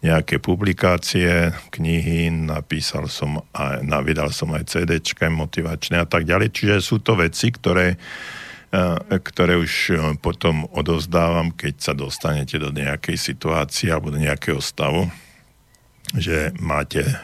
[0.00, 6.48] nejaké publikácie, knihy, napísal som aj, vydal som aj CDčka motivačné a tak ďalej.
[6.50, 8.00] Čiže sú to veci, ktoré
[9.10, 15.10] ktoré už e, potom odovzdávam, keď sa dostanete do nejakej situácie alebo do nejakého stavu,
[16.14, 17.14] že máte e,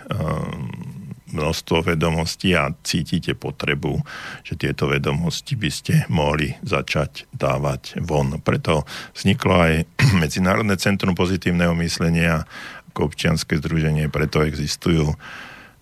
[1.30, 4.02] množstvo vedomostí a cítite potrebu,
[4.42, 8.42] že tieto vedomosti by ste mohli začať dávať von.
[8.42, 8.82] Preto
[9.14, 9.74] vzniklo aj
[10.22, 12.42] Medzinárodné centrum pozitívneho myslenia
[12.90, 15.14] ako občianske združenie, preto existujú,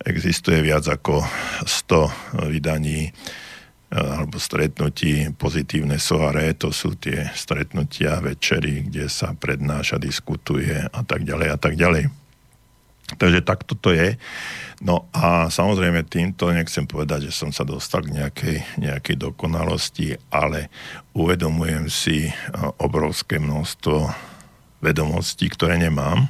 [0.03, 1.23] existuje viac ako
[1.63, 3.15] 100 vydaní
[3.95, 11.23] alebo stretnutí pozitívne soare, to sú tie stretnutia, večery, kde sa prednáša, diskutuje a tak
[11.23, 12.11] ďalej a tak ďalej.
[13.15, 14.17] Takže takto to je.
[14.81, 20.67] No a samozrejme týmto nechcem povedať, že som sa dostal k nejakej, nejakej dokonalosti, ale
[21.13, 22.31] uvedomujem si e,
[22.81, 24.09] obrovské množstvo
[24.83, 26.27] vedomostí, ktoré nemám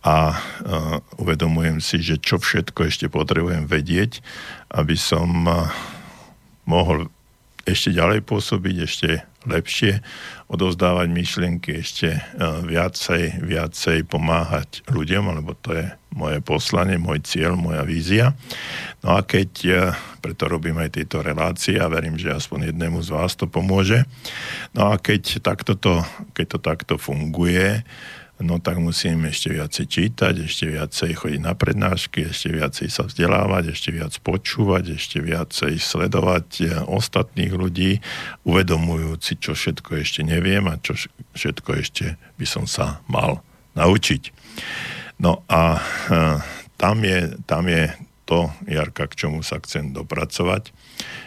[0.00, 4.24] a uh, uvedomujem si, že čo všetko ešte potrebujem vedieť,
[4.72, 5.44] aby som
[6.70, 7.10] mohol
[7.66, 9.08] ešte ďalej pôsobiť, ešte
[9.48, 10.04] lepšie
[10.52, 12.20] odovzdávať myšlienky, ešte e,
[12.66, 18.36] viacej, viacej pomáhať ľuďom, lebo to je moje poslanie, môj cieľ, moja vízia.
[19.00, 19.72] No a keď, e,
[20.20, 24.04] preto robím aj tieto relácie a verím, že aspoň jednému z vás to pomôže.
[24.76, 26.04] No a keď, takto to,
[26.36, 27.80] keď to takto funguje,
[28.40, 33.76] no tak musím ešte viacej čítať, ešte viacej chodiť na prednášky, ešte viacej sa vzdelávať,
[33.76, 38.00] ešte viac počúvať, ešte viacej sledovať eh, ostatných ľudí,
[38.48, 40.96] uvedomujúci, čo všetko ešte neviem a čo
[41.36, 43.44] všetko ešte by som sa mal
[43.76, 44.32] naučiť.
[45.20, 45.80] No a e,
[46.80, 47.92] tam je, tam je
[48.24, 50.72] to, Jarka, k čomu sa chcem dopracovať,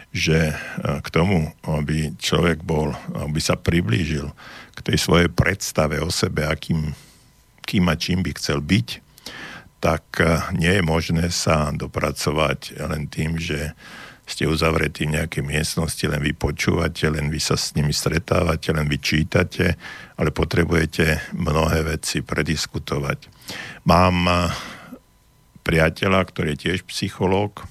[0.10, 0.56] že e,
[1.02, 4.34] k tomu, aby človek bol, aby sa priblížil
[4.74, 6.98] k tej svojej predstave o sebe, akým,
[7.64, 8.88] kým a čím by chcel byť,
[9.84, 13.76] tak eh, nie je možné sa dopracovať len tým, že
[14.24, 18.88] ste uzavretí v nejakej miestnosti, len vy počúvate, len vy sa s nimi stretávate, len
[18.88, 19.76] vy čítate,
[20.16, 23.28] ale potrebujete mnohé veci prediskutovať.
[23.84, 24.40] Mám eh,
[25.64, 27.68] priateľa, ktorý je tiež psychológ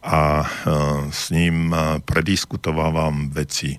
[0.00, 0.48] a eh,
[1.12, 1.72] s ním
[2.04, 3.76] prediskutovávam veci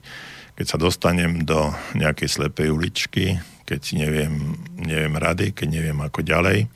[0.62, 3.42] keď sa dostanem do nejakej slepej uličky,
[3.72, 6.68] keď neviem, neviem rady, keď neviem ako ďalej,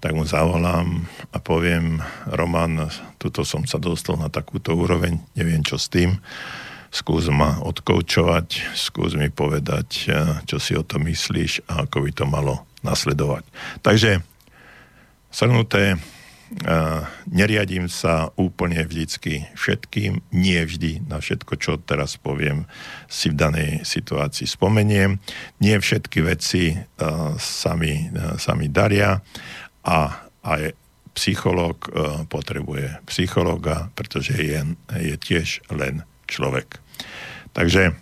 [0.00, 2.88] tak mu zavolám a poviem, Roman,
[3.20, 6.16] tuto som sa dostal na takúto úroveň, neviem čo s tým,
[6.88, 10.08] skús ma odkoučovať, skús mi povedať,
[10.48, 13.44] čo si o tom myslíš a ako by to malo nasledovať.
[13.84, 14.24] Takže
[15.28, 16.00] shrnuté,
[17.26, 22.68] neriadím sa úplne vždycky všetkým, nie vždy na všetko, čo teraz poviem,
[23.08, 25.18] si v danej situácii spomeniem.
[25.58, 26.76] Nie všetky veci
[27.38, 29.24] sa mi, sa mi daria
[29.82, 29.98] a
[30.42, 30.76] aj
[31.12, 31.92] psychológ
[32.32, 34.60] potrebuje psychológa, pretože je,
[34.96, 36.80] je tiež len človek.
[37.52, 37.92] Takže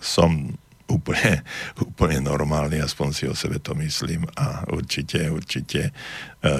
[0.00, 0.56] som
[0.88, 1.44] úplne,
[1.78, 5.92] úplne normálny, aspoň si o sebe to myslím a určite, určite e,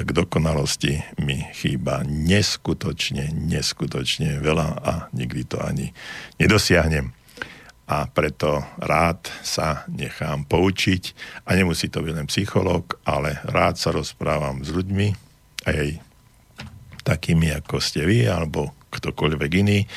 [0.05, 5.91] k dokonalosti mi chýba neskutočne, neskutočne veľa a nikdy to ani
[6.37, 7.17] nedosiahnem.
[7.89, 11.17] A preto rád sa nechám poučiť
[11.49, 15.09] a nemusí to byť len psychológ, ale rád sa rozprávam s ľuďmi,
[15.65, 15.97] aj
[17.01, 19.89] takými ako ste vy, alebo ktokoľvek iný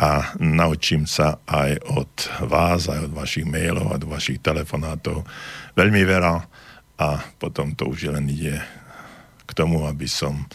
[0.00, 2.12] a naučím sa aj od
[2.48, 5.28] vás, aj od vašich mailov, od vašich telefonátov
[5.76, 6.34] veľmi veľa
[6.96, 8.56] a potom to už len ide
[9.44, 10.48] k tomu, aby som,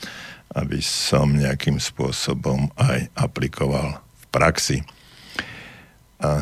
[0.58, 4.82] aby som nejakým spôsobom aj aplikoval v praxi.
[6.26, 6.42] A,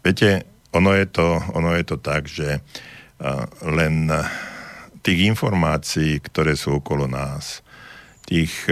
[0.00, 2.64] viete, ono je to, ono je to tak, že
[3.68, 4.08] len
[5.04, 7.60] tých informácií, ktoré sú okolo nás,
[8.24, 8.64] tých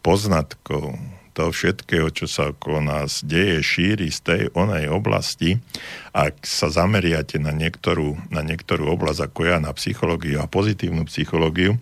[0.00, 0.96] poznatkov,
[1.38, 5.62] toho všetkého, čo sa okolo nás deje, šíri z tej onej oblasti,
[6.10, 11.78] ak sa zameriate na niektorú, na niektorú oblasť, ako ja, na psychológiu a pozitívnu psychológiu,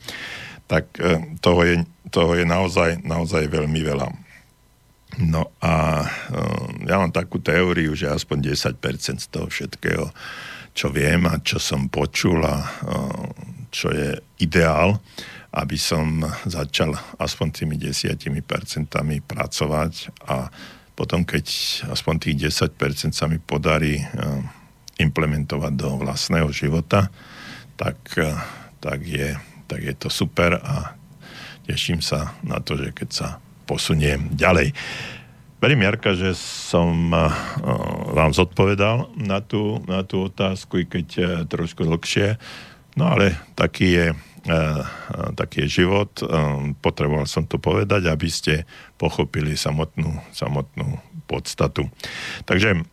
[0.69, 1.75] tak e, toho je,
[2.13, 4.13] toho je naozaj, naozaj veľmi veľa.
[5.25, 6.09] No a e,
[6.85, 10.13] ja mám takú teóriu, že aspoň 10% z toho všetkého,
[10.77, 12.67] čo viem a čo som počul a e,
[13.73, 15.01] čo je ideál,
[15.57, 20.53] aby som začal aspoň tými desiatimi percentami pracovať a
[20.97, 21.45] potom, keď
[21.93, 24.07] aspoň tých 10% sa mi podarí eh,
[25.01, 27.09] implementovať do vlastného života,
[27.77, 28.37] tak, eh,
[28.85, 29.33] tak, je,
[29.65, 30.93] tak je to super a
[31.65, 33.29] teším sa na to, že keď sa
[33.65, 34.77] posuniem ďalej.
[35.57, 37.33] Verím, Jarka, že som uh,
[38.13, 42.37] vám zodpovedal na tú, na tú otázku, i keď trošku dlhšie.
[42.95, 44.07] No ale taký je
[45.35, 46.23] taký je život.
[46.23, 46.25] E,
[46.79, 48.67] potreboval som to povedať, aby ste
[48.97, 51.91] pochopili samotnú, samotnú podstatu.
[52.47, 52.87] Takže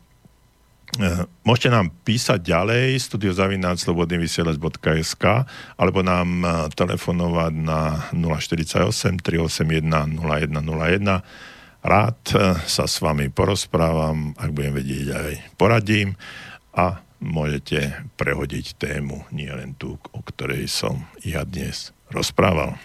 [1.42, 5.26] Môžete nám písať ďalej studiozavináčslobodnyvysielac.sk
[5.74, 6.46] alebo nám
[6.78, 9.82] telefonovať na 048 381
[10.22, 11.26] 0101
[11.84, 12.20] Rád
[12.64, 16.16] sa s vami porozprávam, ak budem vedieť aj poradím
[16.78, 22.76] a môžete prehodiť tému, nie len tú, o ktorej som ja dnes rozprával.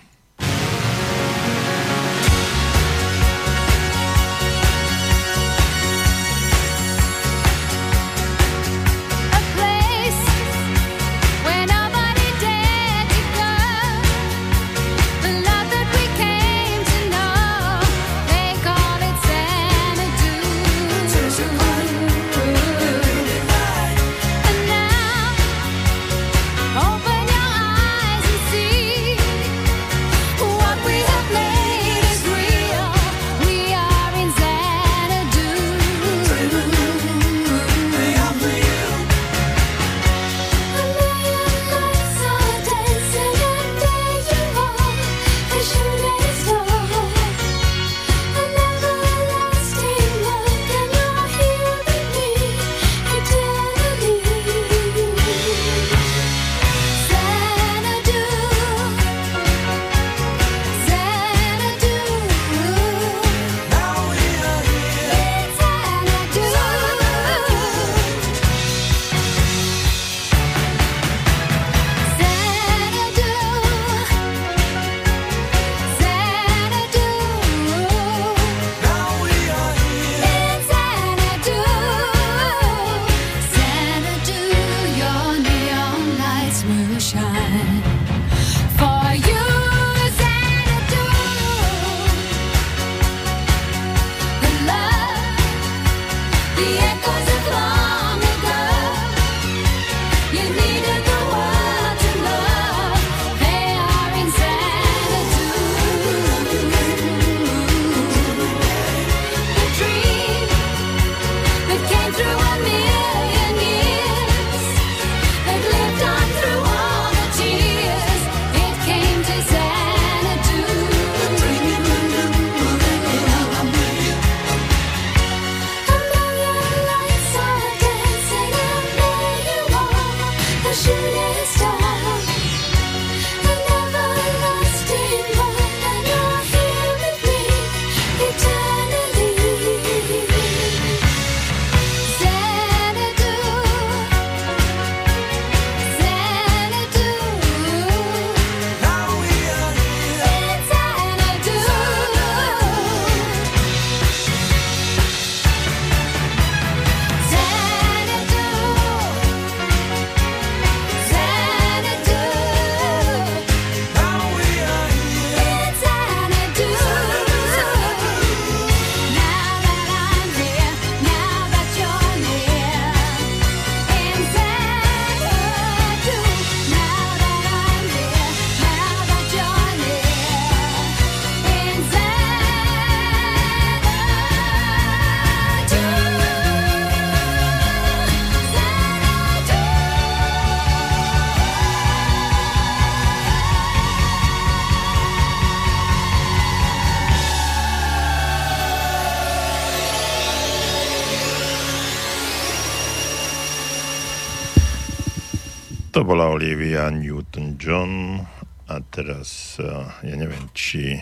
[206.08, 208.24] Bola Olivia Newton-John
[208.72, 209.60] a teraz
[210.00, 210.96] ja neviem, či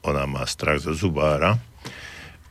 [0.00, 1.60] ona má strach zo zubára,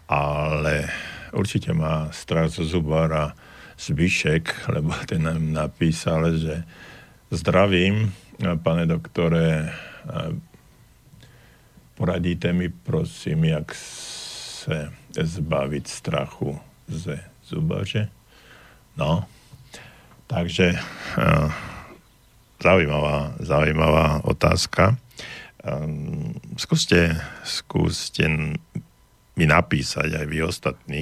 [0.06, 0.93] ale
[1.34, 3.34] určite má strach zo zubára
[3.82, 6.70] Zbyšek, lebo ten nám napísal, že
[7.34, 8.14] zdravím,
[8.62, 9.74] pane doktore,
[11.98, 18.10] poradíte mi prosím, jak se zbaviť strachu ze zubaře.
[18.98, 19.26] No,
[20.30, 20.78] takže
[22.62, 24.97] zaujímavá, zaujímavá otázka.
[25.62, 28.30] Um, skúste, skúste
[29.38, 31.01] mi napísať aj vy ostatní,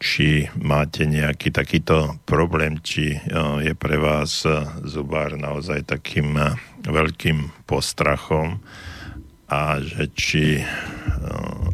[0.00, 3.20] či máte nejaký takýto problém, či
[3.60, 4.48] je pre vás
[4.88, 6.40] zubár naozaj takým
[6.86, 8.64] veľkým postrachom
[9.50, 10.44] a že či,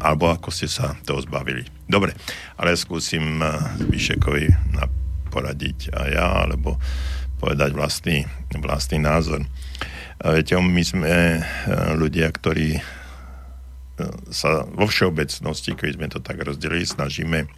[0.03, 1.63] alebo ako ste sa toho zbavili.
[1.87, 2.11] Dobre,
[2.59, 3.39] ale skúsim
[3.87, 4.49] Vyšekovi
[5.29, 6.81] poradiť a ja, alebo
[7.37, 8.25] povedať vlastný,
[8.57, 9.45] vlastný názor.
[10.17, 11.45] Viete, my sme
[11.93, 12.81] ľudia, ktorí
[14.29, 17.49] sa vo všeobecnosti, keď sme to tak rozdelili, snažíme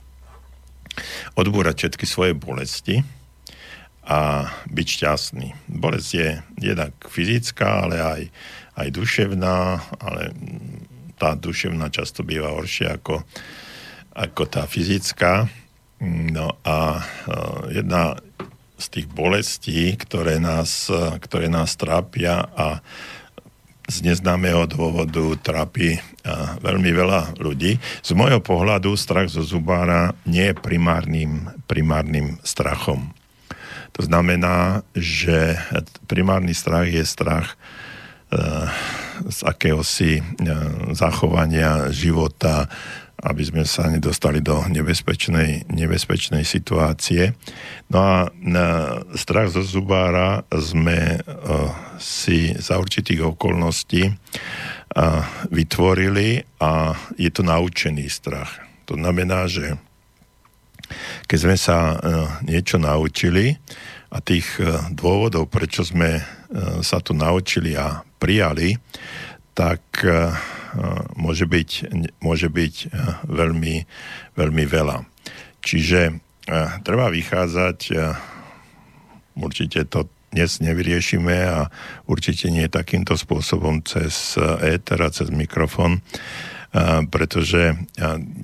[1.36, 3.04] odbúrať všetky svoje bolesti
[4.04, 5.48] a byť šťastný.
[5.68, 8.22] Bolesť je jednak fyzická, ale aj,
[8.76, 9.58] aj duševná,
[10.00, 10.32] ale
[11.20, 13.24] tá duševná často býva horšia ako,
[14.16, 15.48] ako tá fyzická.
[16.04, 17.04] No a
[17.72, 18.16] jedna
[18.80, 20.88] z tých bolestí, ktoré nás,
[21.20, 22.80] ktoré nás trápia a
[23.90, 25.98] z neznámeho dôvodu trápi
[26.62, 27.82] veľmi veľa ľudí.
[28.06, 33.12] Z môjho pohľadu strach zo zubára nie je primárnym, primárnym strachom.
[33.98, 35.58] To znamená, že
[36.06, 37.56] primárny strach je strach e,
[39.28, 40.24] z akéhosi e,
[40.94, 42.70] zachovania života,
[43.20, 47.36] aby sme sa nedostali do nebezpečnej, nebezpečnej situácie.
[47.92, 54.16] No a na strach zo zubára sme uh, si za určitých okolností uh,
[55.52, 58.64] vytvorili a je to naučený strach.
[58.88, 59.76] To znamená, že
[61.28, 62.00] keď sme sa uh,
[62.48, 63.60] niečo naučili
[64.10, 64.58] a tých
[64.90, 66.18] dôvodov, prečo sme
[66.82, 68.74] sa to naučili a prijali,
[69.54, 70.02] tak
[71.18, 71.70] môže byť,
[72.22, 72.76] môže byť
[73.26, 73.76] veľmi,
[74.36, 75.06] veľmi veľa.
[75.60, 76.20] Čiže
[76.82, 77.78] treba vychádzať,
[79.40, 81.74] určite to dnes nevyriešime a
[82.06, 86.06] určite nie takýmto spôsobom cez éter a cez mikrofón,
[87.10, 87.74] pretože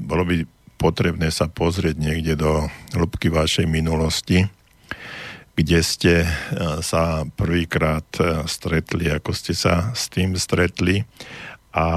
[0.01, 0.49] bolo by
[0.81, 2.65] potrebné sa pozrieť niekde do
[2.97, 4.49] hĺbky vašej minulosti,
[5.55, 6.27] kde ste
[6.81, 8.05] sa prvýkrát
[8.49, 11.05] stretli, ako ste sa s tým stretli
[11.75, 11.87] a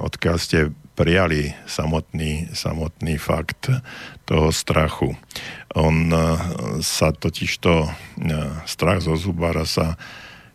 [0.00, 3.68] odkiaľ ste prijali samotný, samotný fakt
[4.24, 5.12] toho strachu.
[5.76, 6.08] On
[6.80, 7.92] sa totižto,
[8.64, 10.00] strach zo zubára sa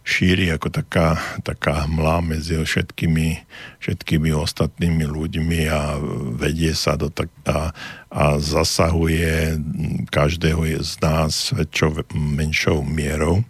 [0.02, 3.46] šíri ako taká, taká hmla medzi všetkými,
[3.78, 6.02] všetkými ostatnými ľuďmi a
[6.42, 7.70] vedie sa do tak, a,
[8.10, 9.62] a zasahuje
[10.10, 13.46] každého z nás väčšou, menšou mierou.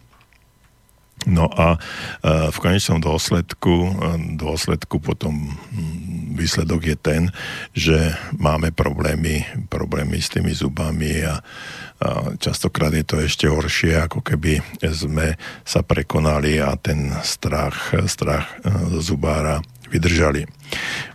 [1.30, 1.80] No a e,
[2.49, 3.91] v konečnom dôsledku, e,
[4.41, 5.53] dôsledku potom
[6.34, 7.22] výsledok je ten,
[7.78, 14.26] že máme problémy, problémy s tými zubami a, a častokrát je to ešte horšie, ako
[14.26, 19.61] keby sme sa prekonali a ten strach, strach e, zubára
[19.93, 20.47] vydržali.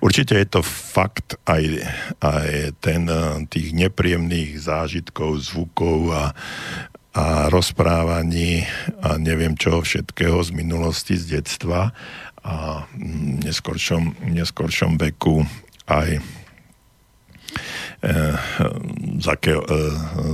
[0.05, 1.81] Určite je to fakt aj,
[2.21, 3.09] aj ten
[3.49, 6.37] tých nepríjemných zážitkov, zvukov a,
[7.17, 8.69] a rozprávaní
[9.01, 11.97] a neviem čo všetkého z minulosti, z detstva
[12.45, 15.49] a v neskoršom, neskoršom veku
[15.89, 16.21] aj
[19.17, 19.79] z, akého, e,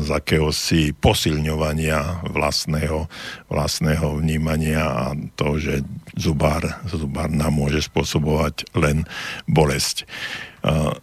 [0.02, 3.06] z akéhosi posilňovania vlastného,
[3.46, 5.04] vlastného vnímania a
[5.38, 5.86] to, že
[6.18, 9.06] zubár, zubár nám môže spôsobovať len
[9.46, 10.04] bolesť.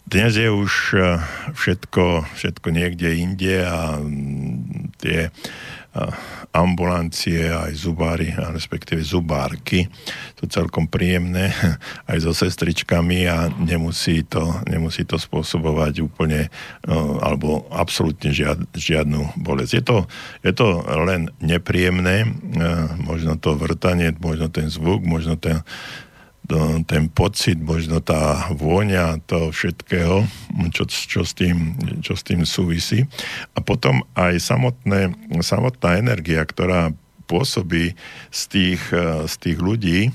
[0.07, 1.19] Dnes je už e,
[1.51, 3.99] všetko, všetko niekde inde a
[5.03, 5.27] tie
[6.55, 9.91] ambulancie, aj zubári, respektíve zubárky
[10.39, 11.51] sú celkom príjemné
[12.09, 16.49] aj so sestričkami a nemusí to, nemusí to spôsobovať úplne e,
[17.19, 19.71] alebo absolútne žiad, žiadnu bolesť.
[19.75, 19.97] Je to,
[20.45, 20.67] je to
[21.03, 22.31] len nepríjemné,
[23.03, 25.67] možno to vrtanie, možno ten zvuk, možno ten
[26.89, 30.25] ten pocit, možno tá vôňa toho všetkého,
[30.73, 33.05] čo, čo, s tým, čo s tým súvisí.
[33.53, 35.13] A potom aj samotné,
[35.45, 36.89] samotná energia, ktorá
[37.29, 37.93] pôsobí
[38.33, 38.81] z tých,
[39.29, 40.09] z tých ľudí,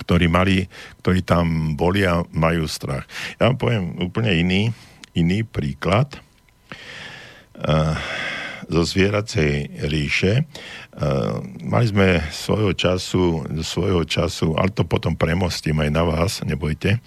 [0.00, 0.64] ktorí, mali,
[1.04, 3.04] ktorí tam boli a majú strach.
[3.36, 4.62] Ja vám poviem úplne iný,
[5.12, 6.16] iný príklad.
[8.68, 10.44] zo zvieracej ríše.
[11.62, 16.98] Mali sme svojho času, svojho času, ale to potom premostím aj na vás, nebojte.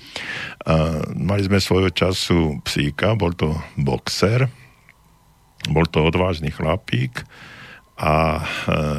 [1.11, 4.47] Mali sme svojho času psíka, bol to boxer,
[5.67, 7.27] bol to odvážny chlapík,
[8.01, 8.41] a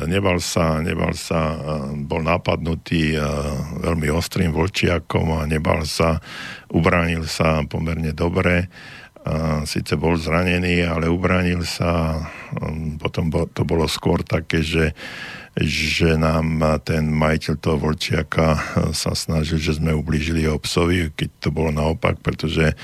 [0.07, 1.59] nebal sa, nebal sa,
[2.07, 3.19] bol napadnutý
[3.83, 6.23] veľmi ostrým vlčiakom a nebal sa,
[6.71, 8.71] ubránil sa pomerne dobre
[9.63, 12.23] síce bol zranený, ale ubránil sa.
[12.59, 14.99] Um, potom to bolo skôr také, že,
[15.55, 18.61] že nám ten majiteľ toho vlčiaka uh,
[18.91, 22.75] sa snažil, že sme ublížili jeho psovi, keď to bolo naopak, pretože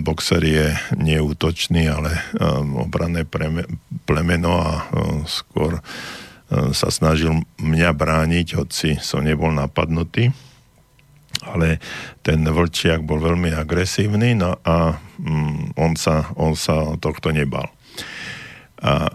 [0.00, 3.28] boxer je neútočný, ale um, obranné
[4.08, 4.88] plemeno a
[5.28, 5.84] skôr
[6.48, 10.32] sa snažil mňa brániť, hoci som nebol napadnutý
[11.44, 11.78] ale
[12.26, 17.70] ten vlčiak bol veľmi agresívny no a mm, on, sa, on sa tohto nebal.
[18.82, 19.10] A,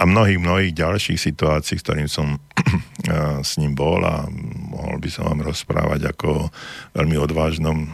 [0.00, 2.40] a mnohých, mnohých ďalších situácií, s ktorým som
[3.48, 4.26] s ním bol a
[4.70, 6.48] mohol by som vám rozprávať ako o
[6.96, 7.90] veľmi odvážnom,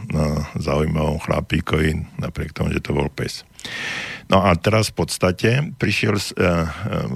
[0.60, 3.42] zaujímavom chlapíkovi, napriek tomu, že to bol pes.
[4.30, 6.18] No a teraz v podstate prišiel,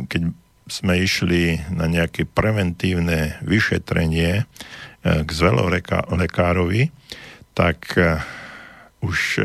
[0.07, 0.23] keď
[0.71, 4.47] sme išli na nejaké preventívne vyšetrenie
[5.01, 6.93] k zvelolekárovi,
[7.55, 8.21] tak e,
[9.05, 9.45] už e,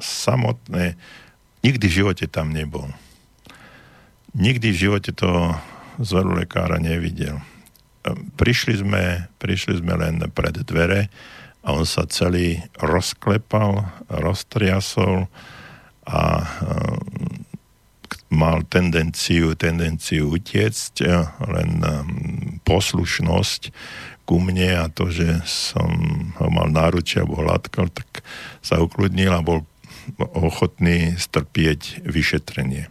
[0.00, 0.96] samotné
[1.62, 2.88] nikdy v živote tam nebol.
[4.32, 5.52] Nikdy v živote to
[6.00, 7.40] zvelolekára nevidel.
[7.40, 7.44] E,
[8.36, 11.12] prišli sme, prišli sme len pred dvere
[11.62, 15.30] a on sa celý rozklepal, roztriasol
[16.02, 16.42] a
[18.26, 20.94] mal tendenciu, tendenciu utiecť,
[21.46, 21.70] len
[22.66, 23.62] poslušnosť
[24.22, 25.90] ku mne a to, že som
[26.38, 28.22] ho mal náručie alebo hladkal, tak
[28.62, 29.66] sa ukludnil a bol
[30.18, 32.90] ochotný strpieť vyšetrenie.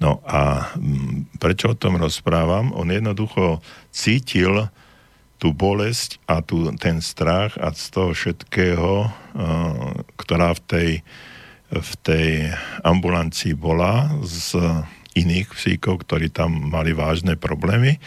[0.00, 2.72] No a mm, prečo o tom rozprávam?
[2.72, 3.60] On jednoducho
[3.92, 4.72] cítil
[5.40, 10.90] tú bolesť a tú, ten strach a z toho všetkého, uh, ktorá v tej,
[11.72, 12.28] v tej
[12.84, 14.56] ambulancii bola z
[15.16, 17.98] iných psíkov, ktorí tam mali vážne problémy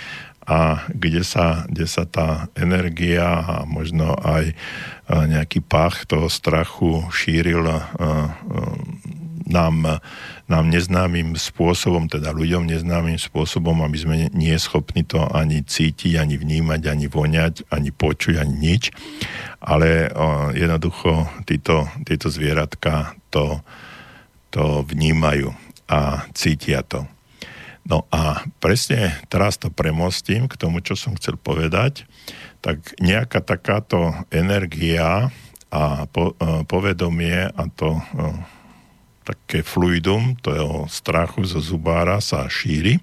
[0.43, 4.51] a kde sa, kde sa tá energia a možno aj
[5.07, 7.63] nejaký pach toho strachu šíril
[9.43, 9.99] nám,
[10.47, 16.39] nám neznámym spôsobom, teda ľuďom neznámym spôsobom, aby sme nie schopní to ani cítiť, ani
[16.39, 18.95] vnímať, ani voňať, ani počuť, ani nič.
[19.59, 20.11] Ale
[20.55, 23.59] jednoducho títo, títo zvieratka to,
[24.51, 25.51] to vnímajú
[25.91, 27.03] a cítia to.
[27.83, 32.07] No a presne teraz to premostím k tomu, čo som chcel povedať.
[32.63, 35.27] Tak nejaká takáto energia
[35.67, 38.31] a uh, povedomie a to uh,
[39.27, 42.99] také fluidum, to je o strachu zo zubára sa šíri.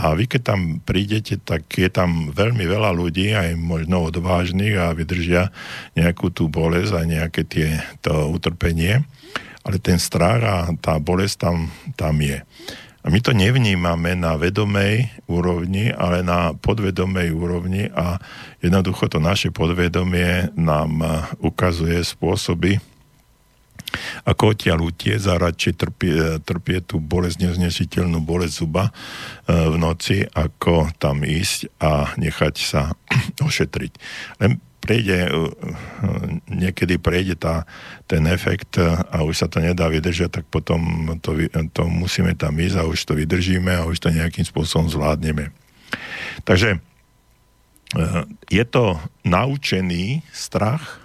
[0.00, 4.96] A vy keď tam prídete, tak je tam veľmi veľa ľudí, aj možno odvážnych a
[4.96, 5.52] vydržia
[5.92, 7.68] nejakú tú bolesť a nejaké tie,
[8.00, 9.04] to utrpenie.
[9.60, 11.68] Ale ten strach a tá bolesť tam,
[12.00, 12.40] tam je.
[13.00, 18.20] A my to nevnímame na vedomej úrovni, ale na podvedomej úrovni a
[18.60, 22.76] jednoducho to naše podvedomie nám eh, ukazuje spôsoby,
[24.22, 28.92] ako odtiaľ utiec a radšej trpie, trpie tú bolesť, neznesiteľnú bolesť zuba eh,
[29.48, 32.92] v noci, ako tam ísť a nechať sa
[33.48, 33.92] ošetriť.
[34.44, 35.50] Len prejde, uh, uh,
[36.48, 37.68] niekedy prejde tá,
[38.08, 41.36] ten efekt a už sa to nedá vydržať, tak potom to,
[41.70, 45.52] to musíme tam ísť a už to vydržíme a už to nejakým spôsobom zvládneme.
[46.48, 46.80] Takže
[48.46, 51.02] je to naučený strach,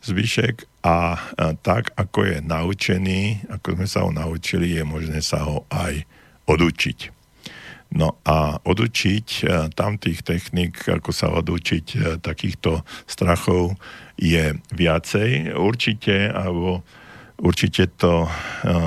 [0.00, 1.20] zvyšek a
[1.60, 6.08] tak, ako je naučený, ako sme sa ho naučili, je možné sa ho aj
[6.48, 7.17] odučiť.
[7.88, 13.80] No a odučiť e, tam tých technik, ako sa odučiť e, takýchto strachov
[14.20, 15.56] je viacej.
[15.56, 16.84] Určite, alebo
[17.40, 18.30] určite to e,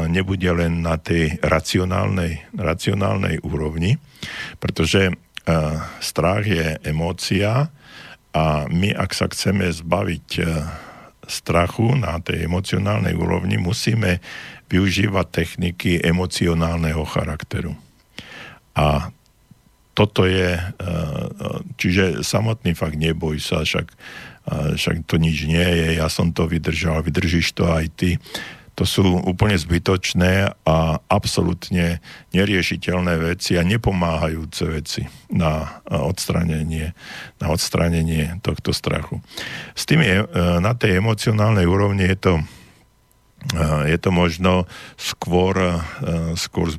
[0.06, 3.97] nebude len na tej racionálnej, racionálnej úrovni,
[4.62, 5.10] pretože
[5.97, 7.74] strach je emócia
[8.30, 10.38] a my, ak sa chceme zbaviť
[11.26, 14.22] strachu na tej emocionálnej úrovni, musíme
[14.70, 17.74] využívať techniky emocionálneho charakteru.
[18.76, 19.12] A
[19.92, 20.64] toto je, e,
[21.76, 26.48] čiže samotný fakt neboj sa, však, e, však to nič nie je, ja som to
[26.48, 28.16] vydržal, vydržíš to aj ty.
[28.80, 30.78] To sú úplne zbytočné a
[31.12, 32.00] absolútne
[32.32, 36.96] neriešiteľné veci a nepomáhajúce veci na odstranenie,
[37.44, 39.20] na odstranenie tohto strachu.
[39.76, 40.26] S tým je, e,
[40.64, 42.34] na tej emocionálnej úrovni je to
[43.90, 44.70] je to možno
[45.02, 45.82] skôr,
[46.38, 46.70] skôr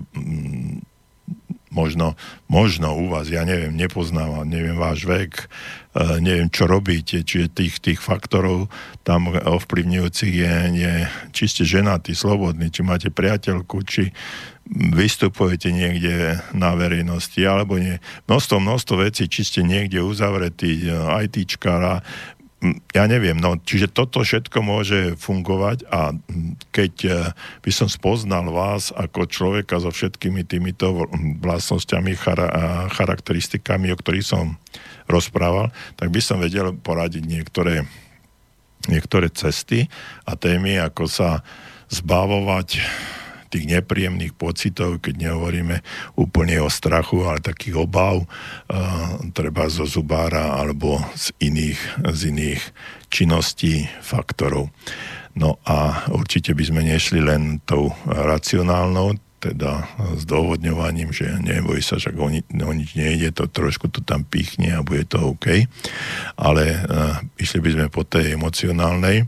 [1.72, 2.14] možno,
[2.46, 7.80] možno u vás, ja neviem, nepoznávam, neviem váš vek, e, neviem, čo robíte, čiže tých,
[7.80, 8.68] tých faktorov
[9.02, 10.92] tam ovplyvňujúcich je, je
[11.32, 14.12] či ste ženatí, slobodní, či máte priateľku, či
[14.72, 17.98] vystupujete niekde na verejnosti, alebo nie.
[18.30, 20.94] Množstvo, množstvo vecí, či ste niekde uzavretí, e,
[21.26, 22.06] ITčkára,
[22.94, 26.14] ja neviem, no, čiže toto všetko môže fungovať a
[26.70, 27.10] keď e,
[27.58, 30.94] by som spoznal vás ako človeka so všetkými týmito
[31.42, 32.14] vlastnosťami,
[32.94, 34.62] charakteristikami, o ktorých som
[35.10, 37.82] rozprával, tak by som vedel poradiť niektoré,
[38.86, 39.90] niektoré cesty
[40.22, 41.42] a témy, ako sa
[41.90, 42.78] zbavovať
[43.52, 45.84] tých nepríjemných pocitov, keď nehovoríme
[46.16, 51.80] úplne o strachu, ale takých obav, uh, treba zo zubára alebo z iných,
[52.16, 52.62] z iných
[53.12, 54.72] činností, faktorov.
[55.36, 61.98] No a určite by sme nešli len tou racionálnou, teda s dovodňovaním, že neboj sa,
[61.98, 65.66] že o, ni- o nič nejde, to trošku to tam pichne a bude to OK.
[66.38, 69.26] Ale uh, išli by sme po tej emocionálnej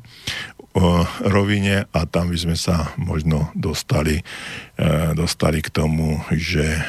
[1.22, 4.26] rovine a tam by sme sa možno dostali,
[4.74, 6.82] e, dostali k tomu, že e,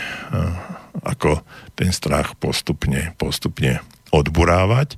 [1.06, 1.46] ako
[1.78, 4.98] ten strach postupne, postupne odburávať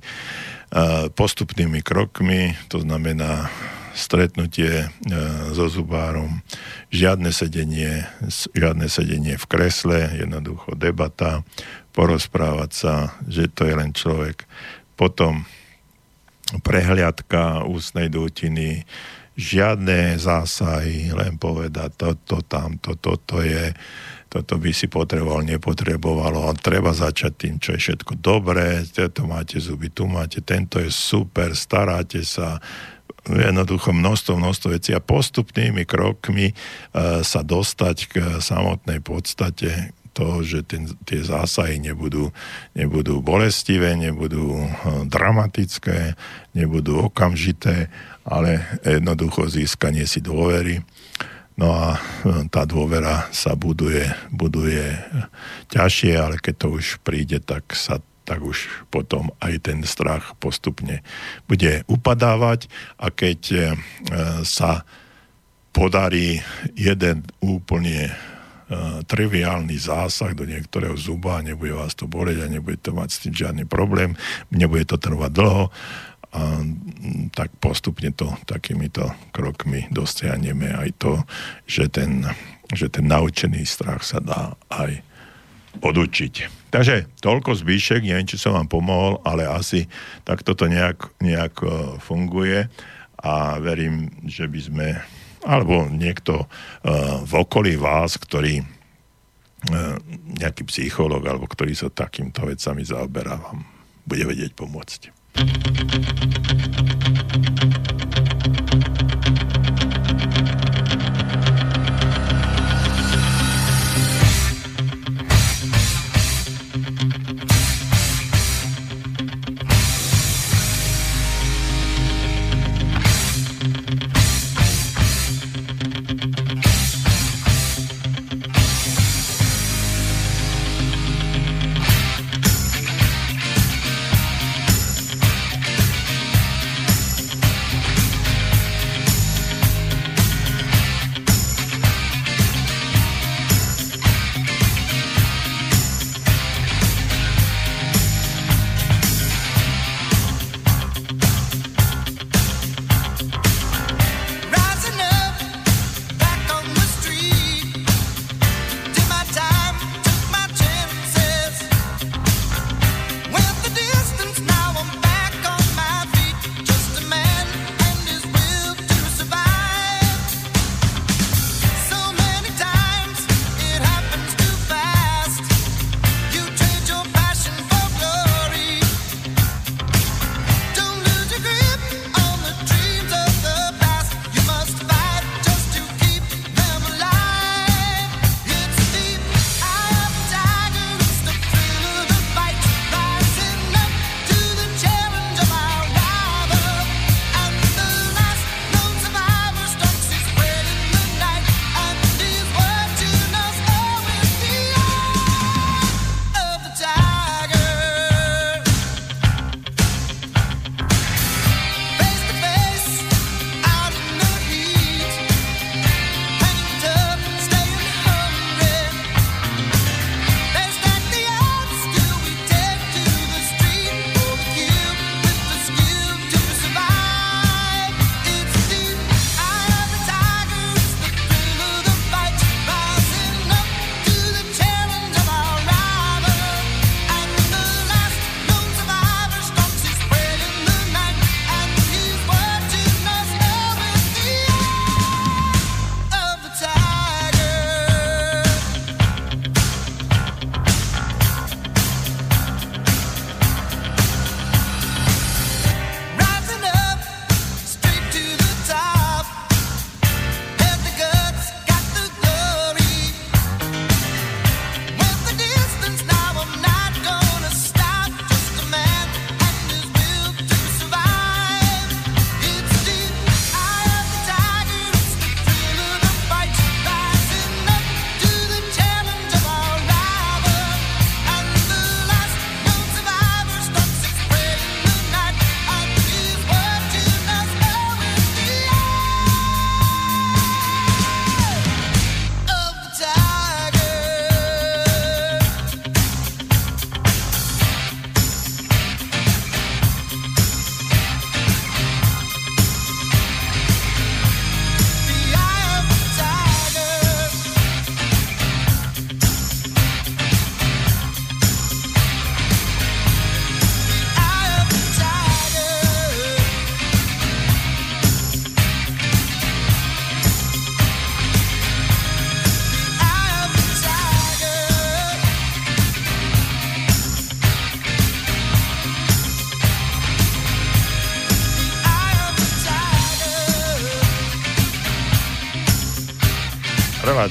[1.12, 3.52] postupnými krokmi, to znamená
[3.98, 4.86] stretnutie
[5.58, 6.38] so zubárom,
[6.94, 8.06] žiadne sedenie,
[8.54, 11.42] žiadne sedenie v kresle, jednoducho debata,
[11.98, 12.94] porozprávať sa,
[13.26, 14.46] že to je len človek.
[14.94, 15.50] Potom
[16.64, 18.88] prehliadka ústnej dutiny,
[19.38, 23.70] žiadne zásahy, len povedať toto, tamto, toto je,
[24.26, 29.62] toto by si potreboval, nepotrebovalo a treba začať tým, čo je všetko dobré, to máte
[29.62, 32.58] zuby, tu máte, tento je super, staráte sa,
[33.30, 36.54] jednoducho množstvo, množstvo vecí a postupnými krokmi e,
[37.22, 42.34] sa dostať k samotnej podstate, toho, že ten, tie zásahy nebudú,
[42.74, 44.68] nebudú bolestivé, nebudú eh,
[45.06, 46.18] dramatické,
[46.58, 47.86] nebudú okamžité,
[48.26, 50.82] ale jednoducho získanie si dôvery.
[51.54, 54.98] No a eh, tá dôvera sa buduje, buduje
[55.70, 61.00] ťažšie, ale keď to už príde, tak sa tak už potom aj ten strach postupne
[61.48, 62.68] bude upadávať
[63.00, 63.58] a keď e,
[64.44, 64.84] sa
[65.72, 66.44] podarí
[66.76, 68.12] jeden úplne
[69.08, 73.34] triviálny zásah do niektorého zuba, nebude vás to boleť a nebude to mať s tým
[73.34, 74.12] žiadny problém,
[74.52, 75.72] nebude to trvať dlho
[76.28, 76.60] a
[77.32, 81.12] tak postupne to takýmito krokmi dosiahneme aj to,
[81.64, 82.20] že ten,
[82.68, 85.00] že ten naučený strach sa dá aj
[85.80, 86.68] odučiť.
[86.68, 89.88] Takže toľko zvyšek, neviem, či som vám pomohol, ale asi
[90.28, 92.68] takto to nejak, nejak e, funguje
[93.24, 94.86] a verím, že by sme
[95.48, 99.96] alebo niekto uh, v okolí vás, ktorý uh,
[100.36, 103.64] nejaký psychológ alebo ktorý sa takýmto vecami zaoberá, vám
[104.04, 105.00] bude vedieť pomôcť.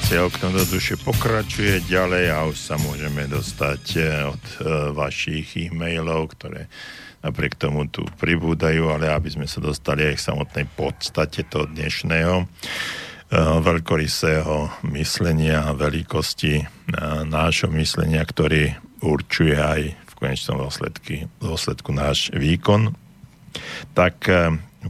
[0.08, 5.68] Relácia Okno do duše pokračuje ďalej a už sa môžeme dostať eh, od uh, vašich
[5.68, 6.64] e-mailov, ktoré
[7.20, 12.40] napriek tomu tu pribúdajú, ale aby sme sa dostali aj k samotnej podstate toho dnešného
[12.40, 12.48] uh,
[13.60, 16.64] veľkorysého myslenia a veľkosti
[17.28, 22.96] nášho myslenia, ktorý určuje aj v konečnom dôsledku, dôsledku náš výkon,
[23.92, 24.24] tak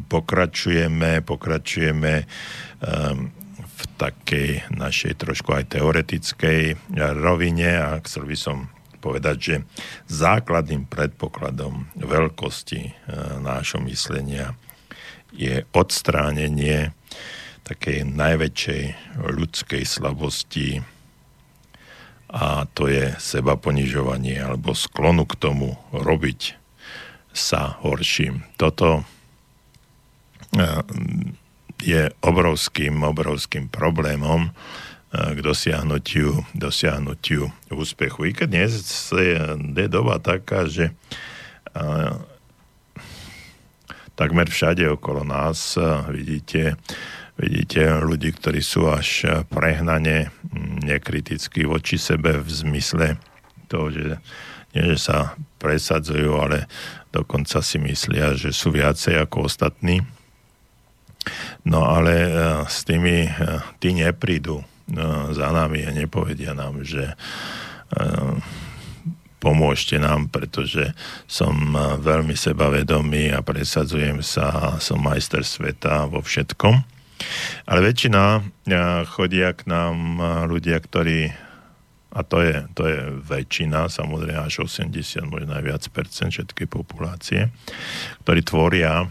[0.07, 2.23] pokračujeme, pokračujeme
[3.79, 8.67] v takej našej trošku aj teoretickej rovine a chcel by som
[8.99, 9.55] povedať, že
[10.11, 12.93] základným predpokladom veľkosti e,
[13.39, 14.59] nášho myslenia
[15.31, 16.91] je odstránenie
[17.63, 18.83] takej najväčšej
[19.23, 20.83] ľudskej slabosti
[22.29, 26.59] a to je seba ponižovanie alebo sklonu k tomu robiť
[27.33, 28.43] sa horším.
[28.59, 29.07] Toto
[30.51, 30.65] e,
[31.83, 34.53] je obrovským, obrovským problémom eh,
[35.35, 38.31] k dosiahnutiu, dosiahnutiu úspechu.
[38.31, 38.73] I keď dnes
[39.15, 39.39] je,
[39.87, 40.91] doba taká, že
[41.75, 42.13] eh,
[44.19, 46.75] takmer všade okolo nás eh, vidíte,
[47.39, 50.35] vidíte ľudí, ktorí sú až prehnane
[50.83, 53.15] nekritickí voči sebe v zmysle
[53.71, 54.19] toho, že
[54.75, 56.69] nie, že sa presadzujú, ale
[57.09, 60.05] dokonca si myslia, že sú viacej ako ostatní
[61.69, 62.31] No ale e,
[62.67, 63.31] s tými, e,
[63.83, 64.65] tí neprídu e,
[65.33, 67.15] za nami a nepovedia nám, že
[69.41, 70.93] pomôžte nám, pretože
[71.25, 71.73] som
[72.05, 76.85] veľmi sebavedomý a presadzujem sa a som majster sveta vo všetkom.
[77.65, 78.45] Ale väčšina
[79.09, 80.21] chodia k nám
[80.53, 81.33] ľudia, ktorí
[82.13, 87.53] a to je, to je väčšina, samozrejme až 80, možno aj viac percent všetkej populácie,
[88.25, 89.09] ktorí tvoria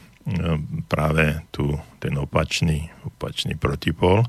[0.91, 4.25] práve tu ten opačný, opačný protipol.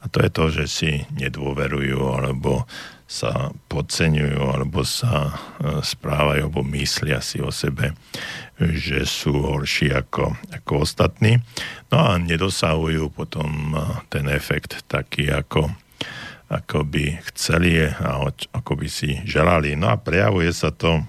[0.00, 2.68] A to je to, že si nedôverujú alebo
[3.06, 5.34] sa podceňujú alebo sa e,
[5.78, 7.94] správajú alebo myslia si o sebe,
[8.58, 11.38] že sú horší ako, ako ostatní.
[11.94, 15.70] No a nedosahujú potom e, ten efekt taký, ako,
[16.50, 19.78] ako by chceli a ako by si želali.
[19.78, 21.06] No a prejavuje sa to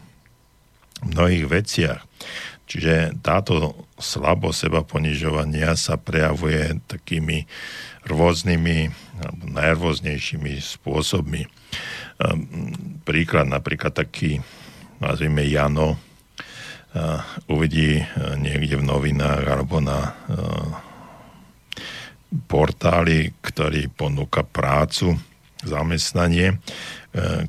[1.01, 2.01] v mnohých veciach.
[2.69, 7.49] Čiže táto slabo seba ponižovania sa prejavuje takými
[8.05, 8.93] rôznymi,
[9.51, 11.43] najrôznejšími spôsobmi.
[11.43, 12.39] Ehm,
[13.03, 14.39] príklad napríklad taký,
[15.01, 15.97] nazvime Jano,
[17.47, 18.05] uvidí e,
[18.37, 20.11] niekde v novinách alebo na e,
[22.47, 25.15] portáli, ktorý ponúka prácu,
[25.63, 26.61] zamestnanie,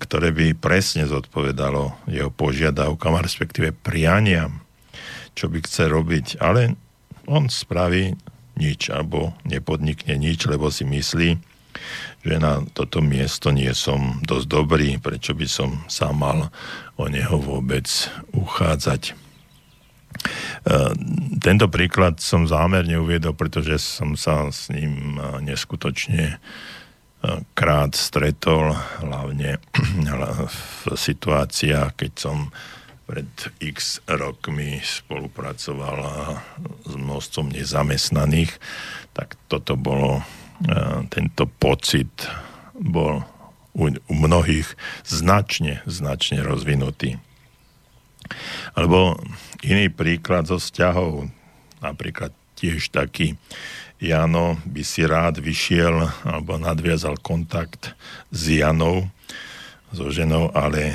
[0.00, 4.64] ktoré by presne zodpovedalo jeho požiadavkám, respektíve prianiam
[5.38, 6.74] čo by chce robiť, ale
[7.30, 8.18] on spraví
[8.58, 11.38] nič alebo nepodnikne nič, lebo si myslí,
[12.26, 16.50] že na toto miesto nie som dosť dobrý, prečo by som sa mal
[16.98, 17.86] o neho vôbec
[18.34, 19.14] uchádzať.
[19.14, 20.72] E,
[21.38, 26.36] tento príklad som zámerne uviedol, pretože som sa s ním e, neskutočne e,
[27.54, 29.62] krát stretol, hlavne
[30.50, 30.60] v
[30.90, 32.50] situáciách, keď som
[33.08, 33.32] pred
[33.64, 36.44] x rokmi spolupracovala
[36.84, 38.52] s množstvom nezamestnaných,
[39.16, 40.22] tak toto bolo, e,
[41.08, 42.28] tento pocit
[42.76, 43.24] bol
[43.72, 44.68] u, mnohých
[45.08, 47.16] značne, značne rozvinutý.
[48.76, 49.16] Alebo
[49.64, 51.32] iný príklad zo vzťahov,
[51.80, 53.40] napríklad tiež taký,
[53.98, 57.98] Jano by si rád vyšiel alebo nadviazal kontakt
[58.30, 59.10] s Janou,
[59.90, 60.94] so ženou, ale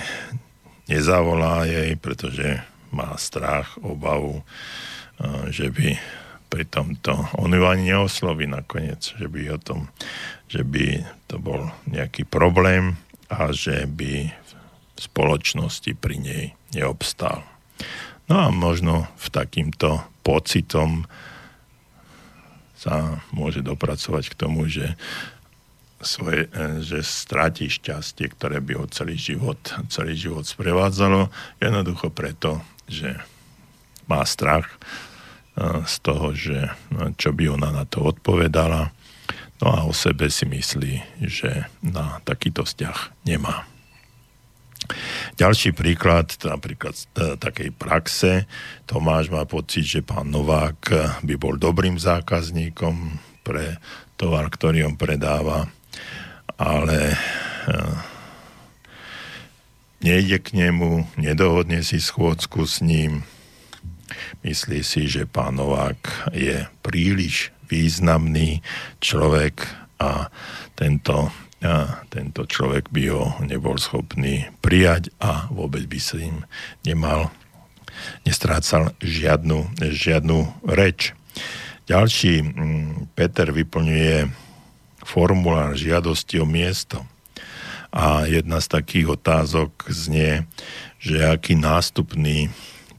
[0.87, 2.59] nezavolá jej, pretože
[2.93, 4.45] má strach, obavu,
[5.49, 5.97] že by
[6.53, 9.89] pri tomto, on ju ani neosloví nakoniec, že by o tom,
[10.45, 14.29] že by to bol nejaký problém a že by
[14.93, 16.43] v spoločnosti pri nej
[16.77, 17.41] neobstál.
[18.29, 21.09] No a možno v takýmto pocitom
[22.77, 24.93] sa môže dopracovať k tomu, že
[26.03, 32.61] svoje, e, že stráti šťastie, ktoré by ho celý život, celý život sprevádzalo, jednoducho preto,
[32.85, 33.17] že
[34.05, 34.77] má strach e,
[35.87, 38.91] z toho, že no, čo by ona na to odpovedala,
[39.63, 43.63] no a o sebe si myslí, že na takýto vzťah nemá.
[45.39, 47.07] Ďalší príklad, napríklad z
[47.39, 48.43] takej praxe,
[48.83, 50.91] Tomáš má pocit, že pán Novák
[51.23, 53.15] by bol dobrým zákazníkom
[53.47, 53.79] pre
[54.19, 55.71] tovar, ktorý on predáva
[56.57, 57.95] ale eh,
[60.03, 63.23] nejde k nemu, nedohodne si schôdzku s ním,
[64.43, 68.59] myslí si, že pán Novák je príliš významný
[68.99, 69.63] človek
[69.97, 70.27] a
[70.75, 71.31] tento,
[71.63, 76.43] a tento človek by ho nebol schopný prijať a vôbec by sa im
[76.83, 77.31] nemal,
[78.27, 81.15] nestrácal žiadnu, žiadnu reč.
[81.87, 82.43] Ďalší,
[83.15, 84.42] Peter vyplňuje
[85.13, 87.05] formulár žiadosti o miesto.
[87.93, 90.49] A jedna z takých otázok znie,
[90.97, 92.49] že aký nástupný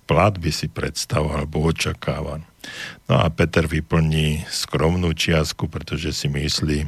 [0.07, 2.47] plat by si predstavoval alebo očakával.
[3.11, 6.87] No a Peter vyplní skromnú čiastku, pretože si myslí,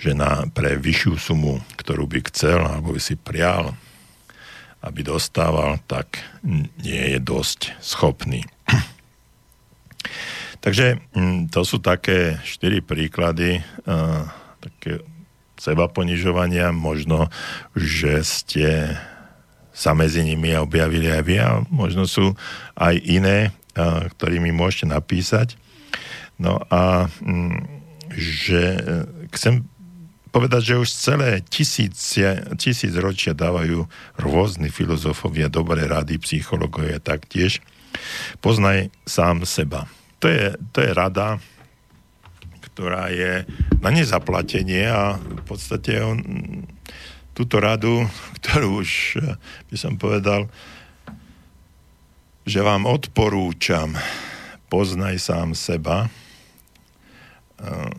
[0.00, 3.76] že na, pre vyššiu sumu, ktorú by chcel alebo by si prial,
[4.82, 6.24] aby dostával, tak
[6.80, 8.42] nie je dosť schopný.
[10.64, 14.26] Takže mm, to sú také štyri príklady uh,
[14.62, 15.02] také
[15.58, 16.70] seba ponižovania.
[16.70, 17.26] Možno,
[17.74, 18.94] že ste
[19.74, 22.36] sa medzi nimi objavili aj vy a možno sú
[22.76, 25.56] aj iné ktorými môžete napísať.
[26.36, 27.56] No a mm,
[28.16, 28.80] že e,
[29.36, 29.64] chcem
[30.32, 32.24] povedať, že už celé tisíce,
[32.56, 33.84] tisíc ročia dávajú
[34.16, 37.60] rôzni filozofovia dobré rady, psychológovia taktiež.
[38.40, 39.84] Poznaj sám seba.
[40.24, 41.36] To je, to je rada,
[42.72, 43.44] ktorá je
[43.84, 46.18] na nezaplatenie a v podstate on,
[47.36, 48.08] túto radu,
[48.40, 49.36] ktorú už e,
[49.68, 50.48] by som povedal,
[52.42, 53.94] že vám odporúčam,
[54.66, 56.08] poznaj sám seba,
[57.60, 57.92] eh,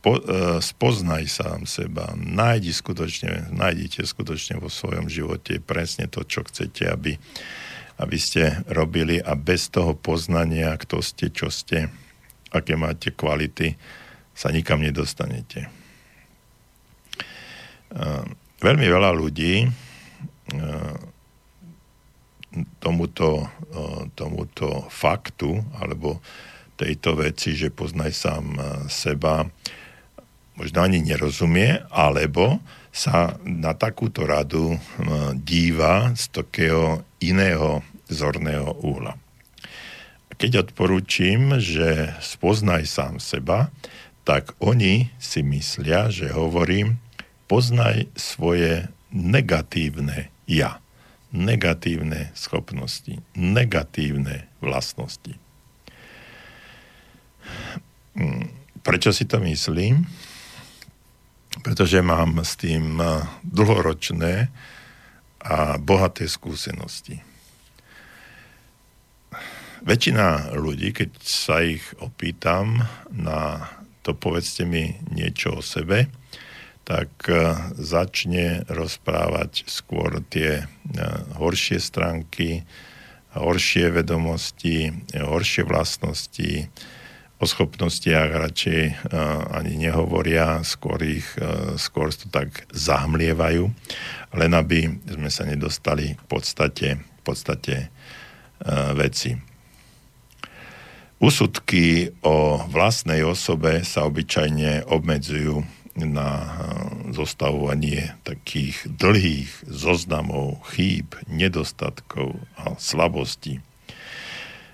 [0.00, 6.46] po, eh, spoznaj sám seba, nájdi skutočne, nájdite skutočne vo svojom živote presne to, čo
[6.46, 7.18] chcete, aby,
[7.98, 11.90] aby ste robili a bez toho poznania, kto ste, čo ste,
[12.54, 13.74] aké máte kvality,
[14.34, 15.66] sa nikam nedostanete.
[18.58, 19.66] Veľmi veľa ľudí
[22.82, 23.46] tomuto,
[24.14, 26.18] tomuto faktu alebo
[26.74, 28.44] tejto veci, že poznaj sám
[28.90, 29.46] seba,
[30.58, 32.58] možno ani nerozumie, alebo
[32.94, 34.78] sa na takúto radu
[35.38, 39.18] díva z takého iného zorného úhla.
[40.36, 43.70] Keď odporúčim, že spoznaj sám seba,
[44.24, 46.98] tak oni si myslia, že hovorím,
[47.46, 50.84] poznaj svoje negatívne ja
[51.34, 55.34] negatívne schopnosti, negatívne vlastnosti.
[58.14, 58.46] Mm,
[58.86, 60.06] prečo si to myslím?
[61.66, 64.48] Pretože mám s tým eh, dlhoročné
[65.44, 67.18] a bohaté skúsenosti.
[69.84, 73.68] Väčšina ľudí, keď sa ich opýtam na
[74.00, 76.08] to povedzte mi niečo o sebe,
[76.88, 80.64] tak e, začne rozprávať skôr tie e,
[81.36, 82.64] horšie stránky,
[83.36, 86.68] horšie vedomosti, horšie vlastnosti,
[87.40, 88.94] o schopnostiach radšej e,
[89.52, 91.28] ani nehovoria, skôr ich,
[91.76, 93.68] skôr to tak zahmlievajú,
[94.32, 97.92] len aby sme sa nedostali v podstate, v podstate
[98.96, 99.53] veci.
[101.22, 105.62] Úsudky o vlastnej osobe sa obyčajne obmedzujú
[105.94, 106.48] na eh,
[107.14, 113.62] zostavovanie takých dlhých zoznamov chýb, nedostatkov a slabostí.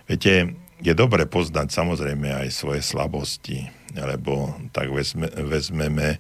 [0.09, 6.17] Viete, je dobre poznať samozrejme aj svoje slabosti, lebo tak vezme, vezmeme,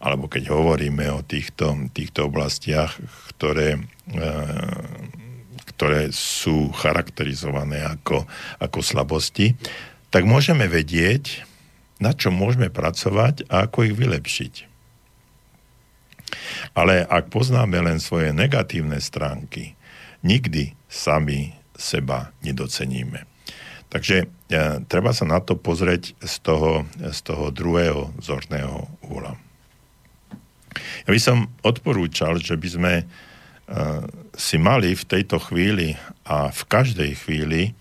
[0.00, 2.96] alebo keď hovoríme o týchto, týchto oblastiach,
[3.36, 3.80] ktoré, e,
[5.78, 8.26] ktoré sú charakterizované ako,
[8.58, 9.54] ako slabosti,
[10.10, 11.46] tak môžeme vedieť,
[12.02, 14.54] na čo môžeme pracovať a ako ich vylepšiť.
[16.74, 19.78] Ale ak poznáme len svoje negatívne stránky,
[20.26, 23.22] nikdy sami seba nedoceníme.
[23.88, 24.26] Takže e,
[24.90, 29.38] treba sa na to pozrieť z toho, z toho druhého zorného úla.
[31.06, 32.92] Ja by som odporúčal, že by sme
[34.32, 35.92] si mali v tejto chvíli
[36.24, 37.76] a v každej chvíli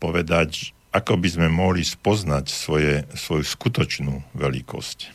[0.00, 5.12] povedať, ako by sme mohli spoznať svoje, svoju skutočnú veľkosť.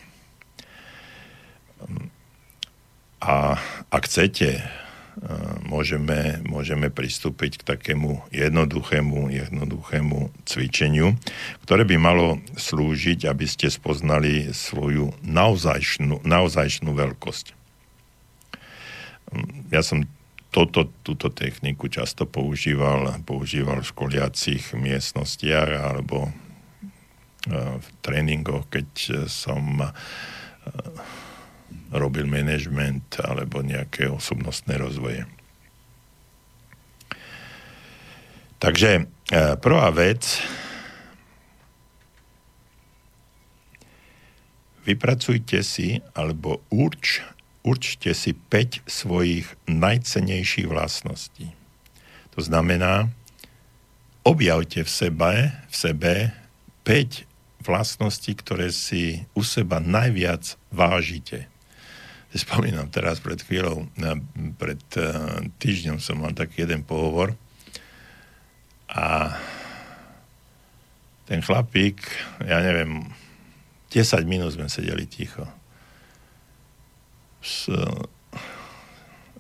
[3.24, 3.56] A
[3.88, 4.64] ak chcete, e,
[5.64, 11.16] môžeme, môžeme pristúpiť k takému jednoduchému, jednoduchému cvičeniu,
[11.64, 17.63] ktoré by malo slúžiť, aby ste spoznali svoju naozajšnú, naozajšnú veľkosť.
[19.74, 20.06] Ja som
[20.54, 26.32] toto, túto techniku často používal, používal v školiacich miestnostiach alebo e,
[27.82, 28.88] v tréningoch, keď
[29.26, 29.90] som e,
[31.90, 35.26] robil management alebo nejaké osobnostné rozvoje.
[38.62, 39.04] Takže e,
[39.58, 40.22] prvá vec,
[44.86, 47.26] vypracujte si alebo urč,
[47.64, 51.56] určte si 5 svojich najcenejších vlastností.
[52.36, 53.10] To znamená,
[54.28, 55.32] objavte v sebe,
[55.72, 56.14] v sebe
[56.84, 57.28] 5
[57.64, 61.48] vlastností, ktoré si u seba najviac vážite.
[62.34, 63.88] Spomínam teraz pred chvíľou,
[64.58, 65.06] pred eh,
[65.62, 67.38] týždňom som mal taký jeden pohovor
[68.90, 69.38] a
[71.30, 72.04] ten chlapík,
[72.44, 73.06] ja neviem,
[73.94, 75.46] 10 minút sme sedeli ticho.
[77.44, 77.68] S,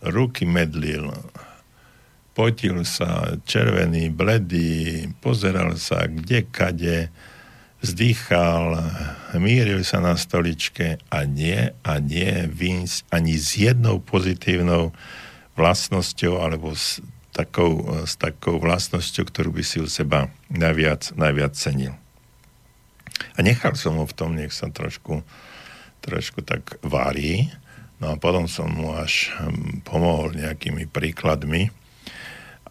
[0.03, 1.07] ruky medlil,
[2.35, 7.07] potil sa, červený, bledý, pozeral sa kde, kade,
[7.79, 8.79] vzdychal,
[9.39, 14.91] míril sa na stoličke a nie, a nie výjsť ani s jednou pozitívnou
[15.59, 17.03] vlastnosťou alebo s
[17.35, 21.95] takou, s takou vlastnosťou, ktorú by si u seba najviac, najviac cenil.
[23.35, 25.21] A nechal som ho v tom, nech sa trošku,
[26.01, 27.51] trošku tak varí.
[28.03, 31.71] No a potom som mu až hm, pomohol nejakými príkladmi,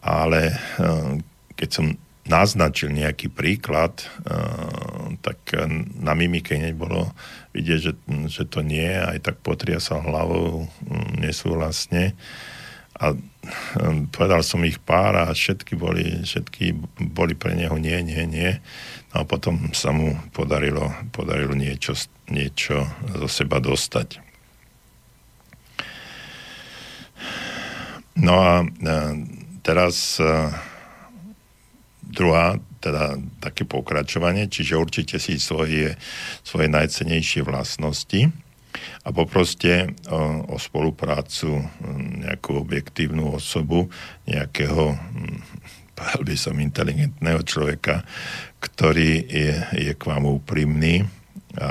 [0.04, 1.24] ale hm,
[1.56, 1.86] keď som
[2.28, 5.56] naznačil nejaký príklad, hm, tak
[5.96, 7.16] na mimike nebolo
[7.56, 7.92] vidieť, že,
[8.28, 10.68] že to nie, aj tak potriasal hlavou
[11.16, 12.12] nesúhlasne.
[13.00, 13.16] A
[14.12, 16.76] povedal som ich pár a všetky boli, všetky
[17.09, 18.52] boli pre neho nie, nie, nie.
[19.16, 21.96] No a potom sa mu podarilo, podarilo niečo,
[22.28, 22.84] niečo
[23.16, 24.31] zo seba dostať.
[28.12, 28.66] No a
[29.64, 30.20] teraz
[32.02, 35.97] druhá, teda také pokračovanie, čiže určite si svoje,
[36.44, 38.28] svoje najcenejšie vlastnosti
[39.06, 41.62] a poproste o, o spoluprácu
[42.20, 43.89] nejakú objektívnu osobu,
[44.28, 44.98] nejakého,
[45.97, 48.02] povedal by som, inteligentného človeka,
[48.60, 49.55] ktorý je,
[49.89, 51.06] je k vám úprimný
[51.56, 51.70] a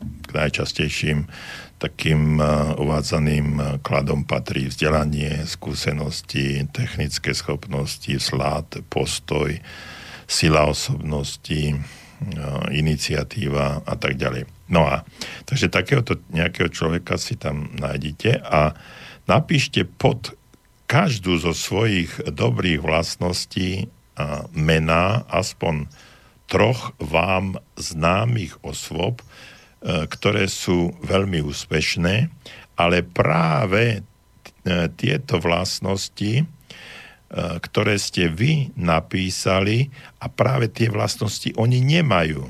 [0.00, 1.28] k najčastejším
[1.76, 2.40] takým
[2.80, 9.52] uvádzaným kladom patrí vzdelanie, skúsenosti, technické schopnosti, slad, postoj,
[10.24, 11.76] sila osobnosti,
[12.72, 14.48] iniciatíva a tak ďalej.
[14.72, 15.04] No a
[15.44, 18.72] takže takéhoto nejakého človeka si tam nájdete a
[19.28, 20.32] napíšte pod
[20.88, 23.92] každú zo svojich dobrých vlastností
[24.56, 25.92] mená aspoň
[26.48, 29.20] troch vám známych osôb,
[29.84, 32.32] ktoré sú veľmi úspešné,
[32.76, 34.00] ale práve e,
[34.96, 36.44] tieto vlastnosti, e,
[37.60, 39.88] ktoré ste vy napísali
[40.20, 42.44] a práve tie vlastnosti oni nemajú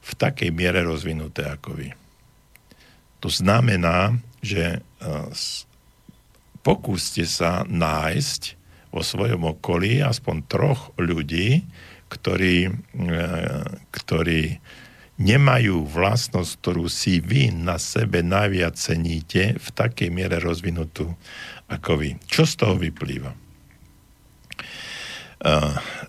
[0.00, 1.88] v takej miere rozvinuté ako vy.
[3.20, 4.80] To znamená, že
[6.64, 8.56] pokúste sa nájsť
[8.90, 11.62] vo svojom okolí aspoň troch ľudí,
[12.10, 12.72] ktorí, e,
[13.94, 14.58] ktorí
[15.20, 21.12] nemajú vlastnosť, ktorú si vy na sebe najviac ceníte, v takej miere rozvinutú
[21.68, 22.10] ako vy.
[22.24, 23.30] Čo z toho vyplýva?
[23.30, 23.38] E,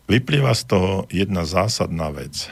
[0.08, 2.48] vyplýva z toho jedna zásadná vec.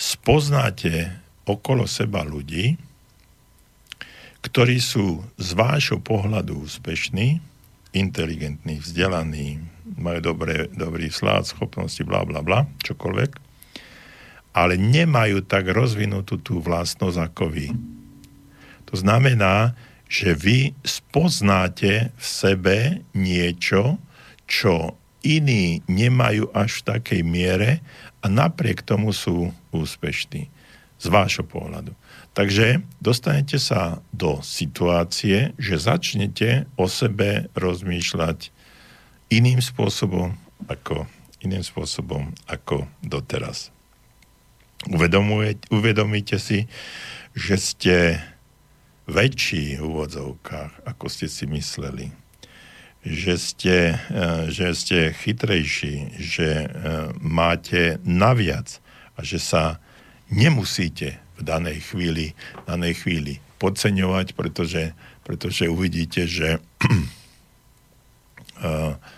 [0.00, 2.80] Spoznáte okolo seba ľudí,
[4.40, 7.44] ktorí sú z vášho pohľadu úspešní,
[7.92, 9.60] inteligentní, vzdelaní,
[10.00, 13.47] majú dobré, dobrý slád, schopnosti, bla bla bla, čokoľvek,
[14.58, 17.68] ale nemajú tak rozvinutú tú vlastnosť ako vy.
[18.90, 19.78] To znamená,
[20.10, 22.76] že vy spoznáte v sebe
[23.14, 24.00] niečo,
[24.48, 27.70] čo iní nemajú až v takej miere
[28.24, 30.48] a napriek tomu sú úspešní
[30.98, 31.94] z vášho pohľadu.
[32.34, 38.50] Takže dostanete sa do situácie, že začnete o sebe rozmýšľať
[39.28, 40.34] iným spôsobom
[40.66, 41.06] ako,
[41.44, 43.70] iným spôsobom ako doteraz.
[45.72, 46.70] Uvedomíte si,
[47.34, 47.96] že ste
[49.08, 52.12] väčší v úvodzovkách, ako ste si mysleli.
[53.02, 56.68] Že ste, eh, že ste chytrejší, že eh,
[57.18, 58.78] máte naviac
[59.16, 59.80] a že sa
[60.28, 62.36] nemusíte v danej chvíli,
[62.68, 64.94] danej chvíli podceňovať, pretože,
[65.26, 66.62] pretože uvidíte, že
[68.62, 68.94] uh,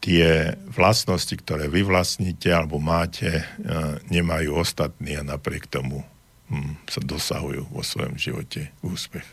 [0.00, 6.00] tie vlastnosti, ktoré vy vlastníte alebo máte, uh, nemajú ostatní a napriek tomu
[6.48, 9.24] um, sa dosahujú vo svojom živote úspech.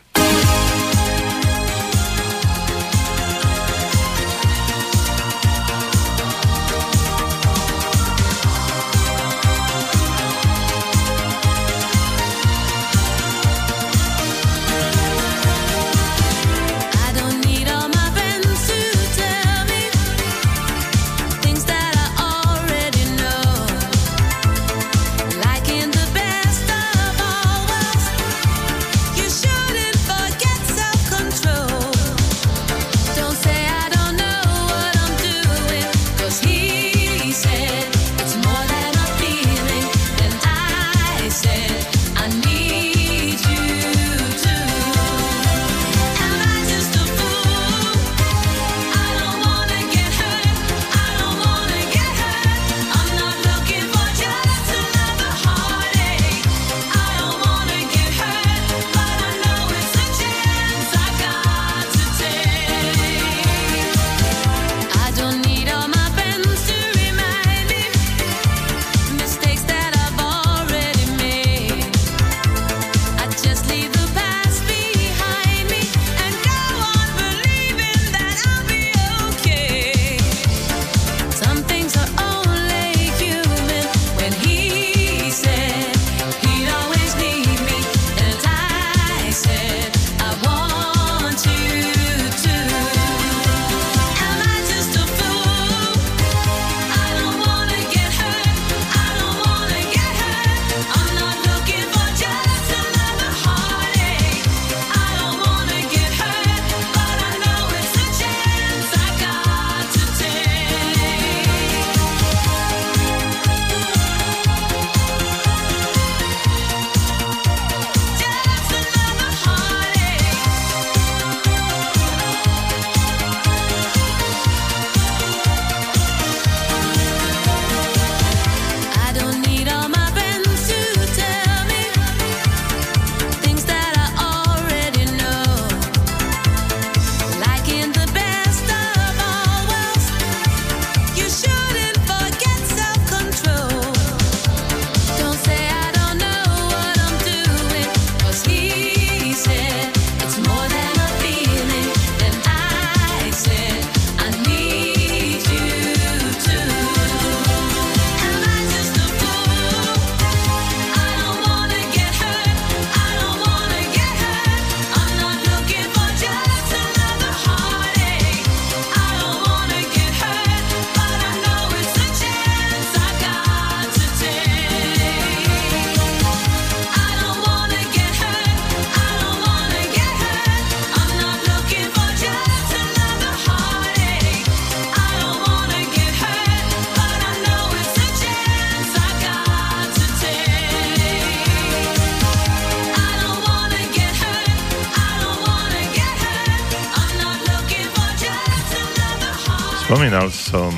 [200.08, 200.72] Spomínal som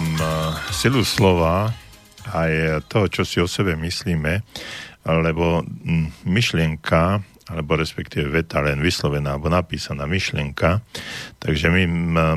[0.74, 1.70] silu slova
[2.34, 4.42] aj toho, čo si o sebe myslíme,
[5.06, 5.62] lebo
[6.26, 10.82] myšlienka alebo respektíve veta len vyslovená alebo napísaná myšlienka.
[11.38, 11.86] Takže my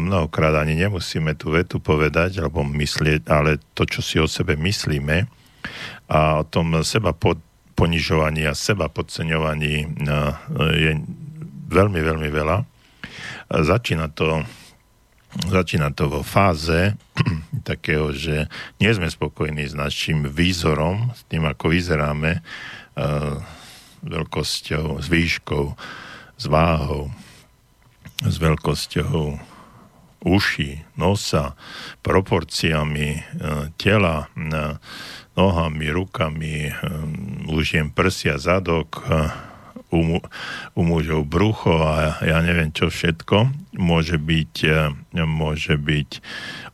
[0.05, 5.25] mnohokrát ani nemusíme tú vetu povedať alebo myslieť, ale to, čo si o sebe myslíme
[6.13, 7.09] a o tom seba
[7.73, 9.97] ponižovaní a seba podceňovaní
[10.77, 10.91] je
[11.73, 12.61] veľmi, veľmi veľa.
[13.49, 14.45] Začína to
[15.49, 16.93] začína to vo fáze
[17.69, 18.47] takého, že
[18.77, 22.45] nie sme spokojní s našim výzorom, s tým, ako vyzeráme,
[24.03, 25.65] veľkosťou, s výškou,
[26.37, 27.09] s váhou,
[28.21, 29.39] s veľkosťou
[30.23, 31.59] uší, nosa,
[31.99, 33.21] proporciami e,
[33.75, 34.79] tela, e,
[35.35, 36.73] nohami, rukami, e,
[37.51, 39.03] užiem prsia, zadok,
[40.73, 44.53] u mužov brucho a ja neviem čo všetko, môže byť,
[45.13, 46.09] môže byť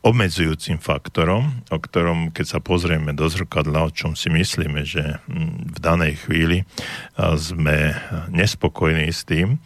[0.04, 5.20] obmedzujúcim faktorom, o ktorom, keď sa pozrieme do zrkadla, o čom si myslíme, že
[5.64, 6.68] v danej chvíli
[7.16, 7.96] sme
[8.32, 9.60] nespokojní s tým.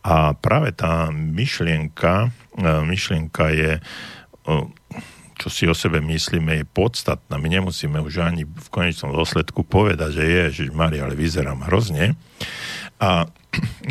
[0.00, 3.72] A práve tá myšlienka, myšlienka je
[5.40, 7.40] čo si o sebe myslíme, je podstatná.
[7.40, 12.12] My nemusíme už ani v konečnom dôsledku povedať, že je, že Maria, ale vyzerám hrozne.
[13.00, 13.24] A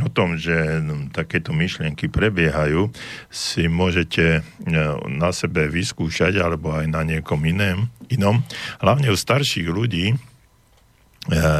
[0.06, 0.80] o tom, že
[1.11, 2.91] takéto myšlienky prebiehajú,
[3.27, 4.41] si môžete e,
[5.11, 8.41] na sebe vyskúšať alebo aj na niekom iném, inom.
[8.80, 10.18] Hlavne u starších ľudí e,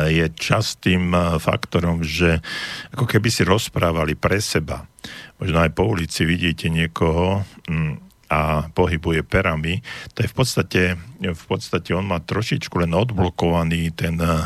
[0.10, 2.40] je častým e, faktorom, že
[2.96, 4.88] ako keby si rozprávali pre seba.
[5.40, 7.48] Možno aj po ulici vidíte niekoho,
[8.30, 9.82] a pohybuje perami,
[10.14, 10.82] to je v podstate,
[11.20, 14.46] v podstate on má trošičku len odblokovaný ten uh,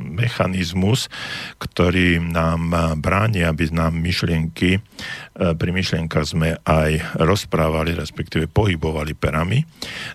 [0.00, 1.12] mechanizmus,
[1.60, 2.72] ktorý nám
[3.04, 9.60] bráni, aby nám myšlienky, uh, pri myšlienkach sme aj rozprávali, respektíve pohybovali perami.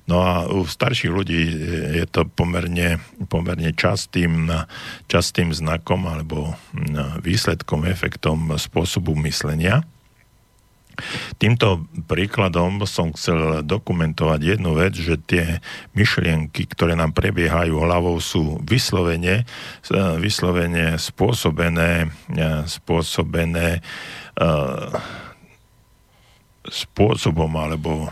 [0.10, 1.42] No a u starších ľudí
[2.02, 2.98] je to pomerne,
[3.30, 4.50] pomerne častým,
[5.06, 6.58] častým znakom alebo
[7.22, 9.86] výsledkom, efektom spôsobu myslenia.
[11.38, 15.62] Týmto príkladom som chcel dokumentovať jednu vec, že tie
[15.94, 19.46] myšlienky, ktoré nám prebiehajú hlavou, sú vyslovene,
[20.18, 22.10] vyslovene spôsobené,
[22.66, 23.86] spôsobené
[26.68, 28.12] spôsobom alebo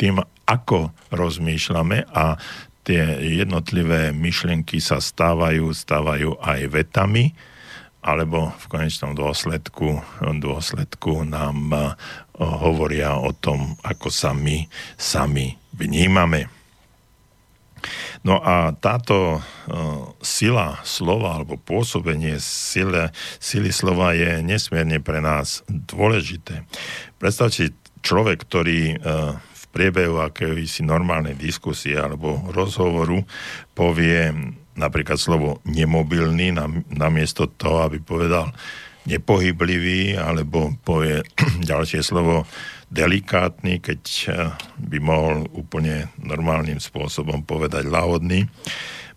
[0.00, 2.40] tým, ako rozmýšľame a
[2.80, 7.36] tie jednotlivé myšlienky sa stávajú, stávajú aj vetami,
[8.00, 11.82] alebo v konečnom dôsledku, dôsledku nám eh,
[12.40, 14.64] hovoria o tom, ako sa my
[14.96, 16.48] sami vnímame.
[18.20, 19.40] No a táto uh,
[20.20, 23.08] sila slova alebo pôsobenie sile,
[23.40, 26.68] sily slova je nesmierne pre nás dôležité.
[27.16, 27.72] Predstavte
[28.04, 33.24] človek, ktorý uh, v priebehu akéhosi normálnej diskusie alebo rozhovoru
[33.72, 34.28] povie
[34.80, 36.56] napríklad slovo nemobilný
[36.88, 38.48] namiesto toho, aby povedal
[39.04, 41.20] nepohyblivý, alebo povie
[41.70, 42.48] ďalšie slovo
[42.90, 44.34] delikátny, keď eh,
[44.80, 48.50] by mohol úplne normálnym spôsobom povedať lahodný.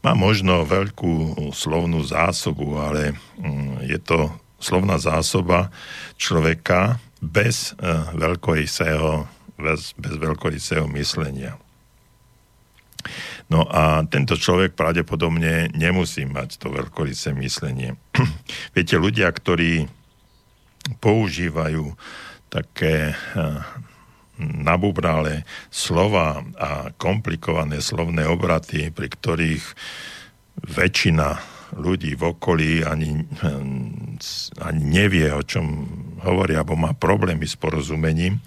[0.03, 5.71] Má možno veľkú slovnú zásobu, ale mm, je to slovná zásoba
[6.15, 9.25] človeka bez eh, veľkorysého,
[9.57, 11.57] bez, bez veľkorysého myslenia.
[13.51, 17.99] No a tento človek pravdepodobne nemusí mať to veľkoryse myslenie.
[18.75, 19.87] Viete, ľudia, ktorí
[20.99, 21.95] používajú
[22.51, 23.43] také eh,
[24.43, 29.65] nabubrálé slova a komplikované slovné obraty, pri ktorých
[30.63, 31.41] väčšina
[31.73, 33.63] ľudí v okolí ani, eh,
[34.61, 35.65] ani nevie, o čom
[36.21, 38.39] hovoria, alebo má problémy s porozumením,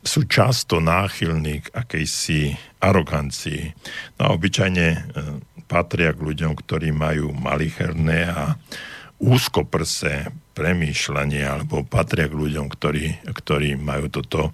[0.00, 3.76] sú často náchylní k akejsi arogancii.
[4.16, 5.04] No a obyčajne ehm,
[5.68, 8.56] patria k ľuďom, ktorí majú malicherné a
[9.20, 14.48] úzkoprse premýšľanie, alebo patria k ľuďom, ktorí, ktorí majú toto,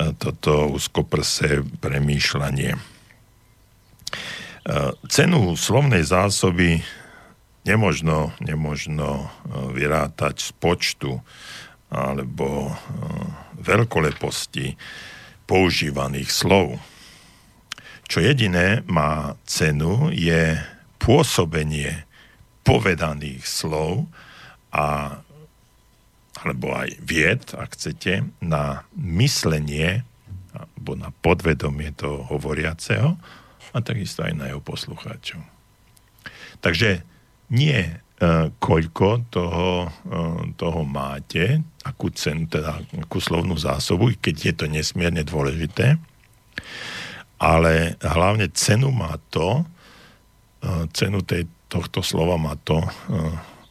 [0.00, 2.96] ehm, toto úzkoprse premýšľanie.
[5.12, 6.80] Cenu slovnej zásoby
[7.68, 9.28] nemožno, nemožno
[9.76, 11.20] vyrátať z počtu
[11.92, 12.72] alebo
[13.64, 14.76] veľkoleposti
[15.48, 16.76] používaných slov.
[18.04, 20.60] Čo jediné má cenu je
[21.00, 22.04] pôsobenie
[22.64, 24.08] povedaných slov
[24.72, 25.18] a
[26.44, 30.04] alebo aj vied, ak chcete, na myslenie
[30.52, 33.16] alebo na podvedomie toho hovoriaceho
[33.72, 35.40] a takisto aj na jeho poslucháčov.
[36.60, 37.00] Takže
[37.48, 40.16] nie E, koľko toho, e,
[40.54, 46.00] toho máte, akú cenu, teda akú slovnú zásobu, keď je to nesmierne dôležité,
[47.38, 49.68] Ale hlavne cenu má to,
[50.96, 52.80] cenu tej, tohto slova má to,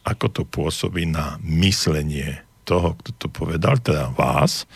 [0.04, 4.68] ako to pôsobí na myslenie toho, kto to povedal, teda vás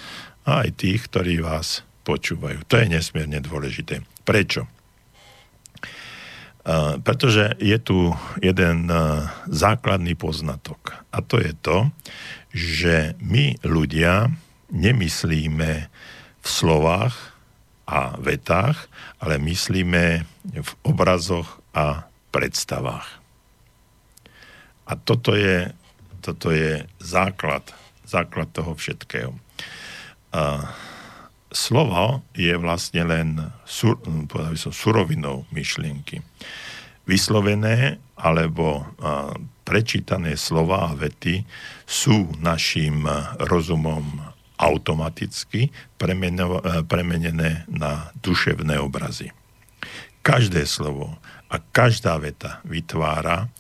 [0.43, 2.65] a aj tých, ktorí vás počúvajú.
[2.67, 4.03] To je nesmierne dôležité.
[4.25, 4.65] Prečo?
[6.69, 8.13] Uh, pretože je tu
[8.45, 8.93] jeden
[9.49, 11.01] základný poznatok.
[11.09, 11.89] A to je to,
[12.59, 14.35] že my ľudia
[14.75, 15.71] nemyslíme
[16.43, 17.15] v slovách
[17.87, 18.91] a vetách,
[19.23, 20.27] ale myslíme
[20.59, 23.07] v obrazoch a predstavách.
[24.91, 25.71] A toto je,
[26.21, 27.63] toto je základ,
[28.05, 29.33] základ toho všetkého.
[30.29, 30.67] Uh,
[31.49, 33.29] slovo je vlastne len
[33.65, 33.97] sur,
[34.57, 36.21] som, surovinou myšlienky.
[37.09, 39.33] Vyslovené alebo a,
[39.69, 41.45] prečítané slova a vety
[41.85, 43.05] sú našim
[43.45, 44.01] rozumom
[44.57, 45.69] automaticky
[46.01, 49.29] premeno, premenené na duševné obrazy.
[50.25, 51.21] Každé slovo
[51.53, 53.53] a každá veta vytvára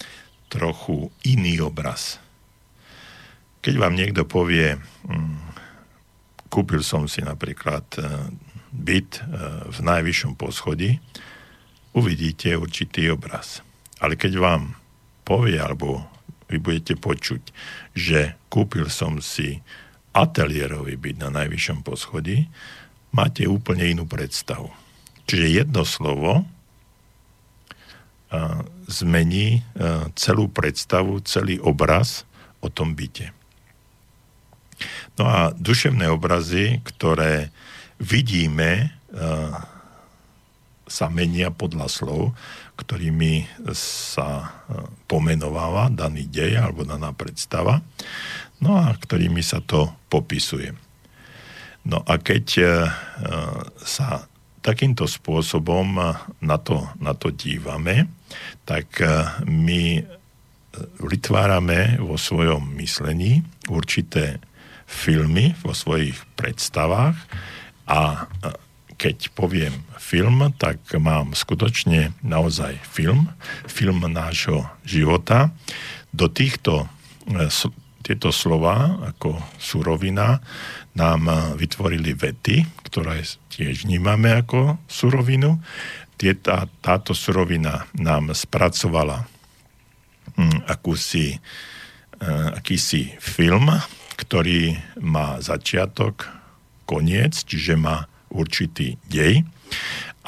[0.48, 2.16] trochu iný obraz.
[3.60, 5.48] Keď vám niekto povie, hm,
[6.48, 8.02] Kúpil som si napríklad e,
[8.72, 9.20] byt
[9.68, 10.96] v najvyššom poschodí,
[11.92, 13.60] uvidíte určitý obraz.
[14.00, 14.62] Ale keď vám
[15.28, 16.08] povie, alebo
[16.48, 17.52] vy budete počuť,
[17.92, 19.60] že kúpil som si
[20.16, 22.48] ateliérový byt na najvyššom poschodí,
[23.12, 24.72] máte úplne inú predstavu.
[25.28, 26.48] Čiže jedno slovo
[28.88, 29.60] zmení
[30.16, 32.24] celú predstavu, celý obraz
[32.64, 33.32] o tom byte.
[35.20, 37.52] No a duševné obrazy, ktoré
[38.00, 38.92] vidíme,
[40.88, 42.32] sa menia podľa slov,
[42.78, 47.82] ktorými sa eh, pomenováva daný dej alebo daná predstava,
[48.62, 50.70] no a ktorými sa to popisuje.
[51.90, 52.70] No a keď eh,
[53.82, 54.30] sa
[54.62, 55.86] takýmto spôsobom
[56.42, 58.10] na to, na to dívame,
[58.68, 59.00] tak
[59.48, 60.02] my
[61.00, 63.40] vytvárame vo svojom myslení
[63.70, 64.42] určité
[64.88, 67.16] filmy vo svojich predstavách
[67.84, 68.24] a
[68.98, 73.30] keď poviem film, tak mám skutočne naozaj film,
[73.70, 75.54] film nášho života.
[76.10, 76.90] Do týchto
[77.30, 77.46] e,
[78.02, 80.42] tieto slova ako surovina
[80.98, 83.22] nám vytvorili vety, ktoré
[83.54, 85.62] tiež vnímame ako surovinu.
[86.18, 89.22] Tá, táto surovina nám spracovala
[90.34, 91.38] hm, akúsi, e,
[92.58, 93.70] akýsi film,
[94.18, 96.26] ktorý má začiatok,
[96.88, 99.44] koniec, čiže má určitý dej.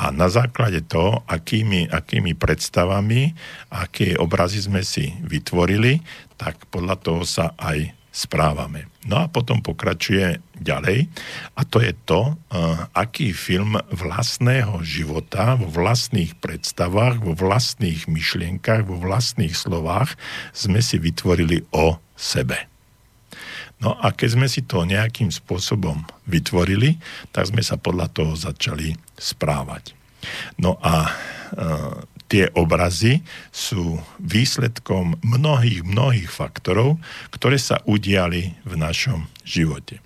[0.00, 3.36] A na základe toho, akými, akými predstavami,
[3.68, 6.00] aké obrazy sme si vytvorili,
[6.40, 8.88] tak podľa toho sa aj správame.
[9.04, 11.08] No a potom pokračuje ďalej
[11.56, 18.88] a to je to, uh, aký film vlastného života, vo vlastných predstavách, vo vlastných myšlienkach,
[18.88, 20.16] vo vlastných slovách
[20.56, 22.69] sme si vytvorili o sebe.
[23.80, 27.00] No a keď sme si to nejakým spôsobom vytvorili,
[27.32, 29.96] tak sme sa podľa toho začali správať.
[30.60, 31.10] No a e,
[32.28, 37.00] tie obrazy sú výsledkom mnohých, mnohých faktorov,
[37.32, 39.98] ktoré sa udiali v našom živote.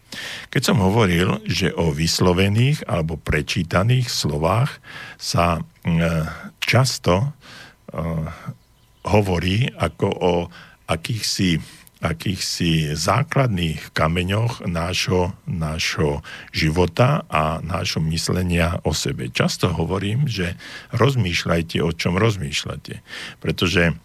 [0.54, 4.78] Keď som hovoril, že o vyslovených alebo prečítaných slovách
[5.18, 5.62] sa e,
[6.62, 7.28] často e,
[9.04, 10.34] hovorí ako o
[10.88, 11.60] akýchsi
[12.04, 16.20] akýchsi základných kameňoch nášho, nášho
[16.52, 19.32] života a nášho myslenia o sebe.
[19.32, 20.60] Často hovorím, že
[20.92, 23.00] rozmýšľajte, o čom rozmýšľate.
[23.40, 23.96] Pretože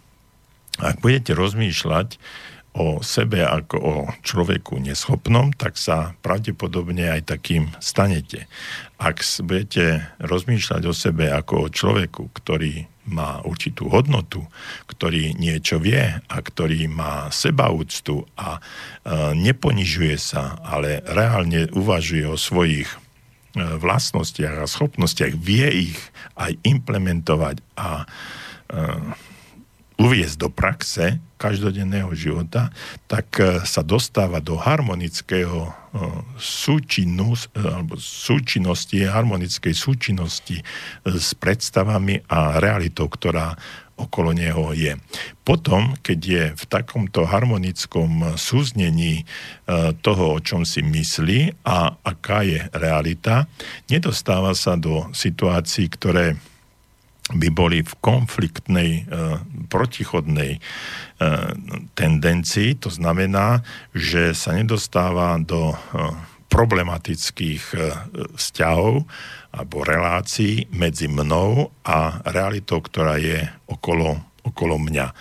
[0.80, 2.16] ak budete rozmýšľať
[2.74, 8.46] o sebe ako o človeku neschopnom, tak sa pravdepodobne aj takým stanete.
[8.98, 14.44] Ak budete rozmýšľať o sebe ako o človeku, ktorý má určitú hodnotu,
[14.90, 18.60] ktorý niečo vie a ktorý má sebaúctu a e,
[19.34, 22.98] neponižuje sa, ale reálne uvažuje o svojich e,
[23.80, 25.98] vlastnostiach a schopnostiach, vie ich
[26.36, 28.06] aj implementovať a e,
[30.00, 32.72] uviezť do praxe každodenného života,
[33.04, 35.70] tak e, sa dostáva do harmonického e,
[36.40, 40.64] súčinu, e, alebo súčinnosti, harmonickej súčinnosti
[41.04, 43.56] s predstavami a realitou, ktorá
[44.00, 44.96] okolo neho je.
[45.44, 49.28] Potom, keď je v takomto harmonickom súznení
[50.00, 53.44] toho, o čom si myslí a aká je realita,
[53.92, 56.40] nedostáva sa do situácií, ktoré
[57.30, 59.38] by boli v konfliktnej, e,
[59.70, 60.60] protichodnej e,
[61.94, 62.78] tendencii.
[62.82, 63.62] To znamená,
[63.94, 65.76] že sa nedostáva do e,
[66.50, 67.62] problematických
[68.34, 69.06] vzťahov
[69.54, 73.38] alebo relácií medzi mnou a realitou, ktorá je
[73.70, 75.14] okolo, okolo mňa.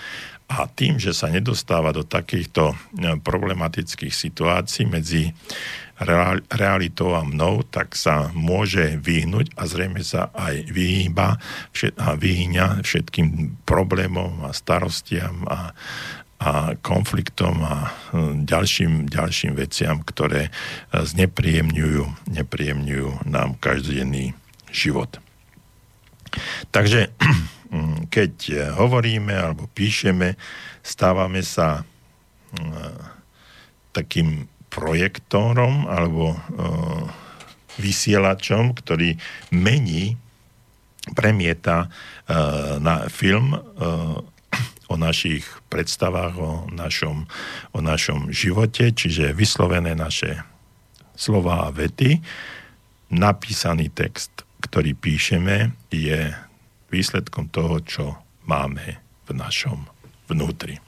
[0.49, 2.73] A tým, že sa nedostáva do takýchto
[3.21, 5.29] problematických situácií medzi
[6.49, 11.35] realitou a mnou, tak sa môže vyhnúť a zrejme sa aj vyhýba
[11.99, 15.75] a vyhýňa všetkým problémom a starostiam a,
[16.39, 20.51] a konfliktom a hm, ďalším, ďalším veciam, ktoré e,
[21.03, 24.31] znepríjemňujú, nepríjemňujú nám každodenný
[24.71, 25.19] život.
[26.71, 27.11] Takže
[28.09, 28.33] keď
[28.77, 30.33] hovoríme alebo píšeme,
[30.81, 32.97] stávame sa hm,
[33.93, 36.39] takým projektorom alebo uh,
[37.79, 39.15] vysielačom, ktorý
[39.55, 40.19] mení,
[41.15, 41.89] premieta
[42.77, 43.57] na film
[44.89, 47.25] o našich predstavách, o našom,
[47.73, 50.41] o našom živote, čiže vyslovené naše
[51.13, 52.21] slova a vety.
[53.09, 56.29] Napísaný text, ktorý píšeme, je
[56.89, 58.05] výsledkom toho, čo
[58.45, 59.85] máme v našom
[60.29, 60.81] vnútri.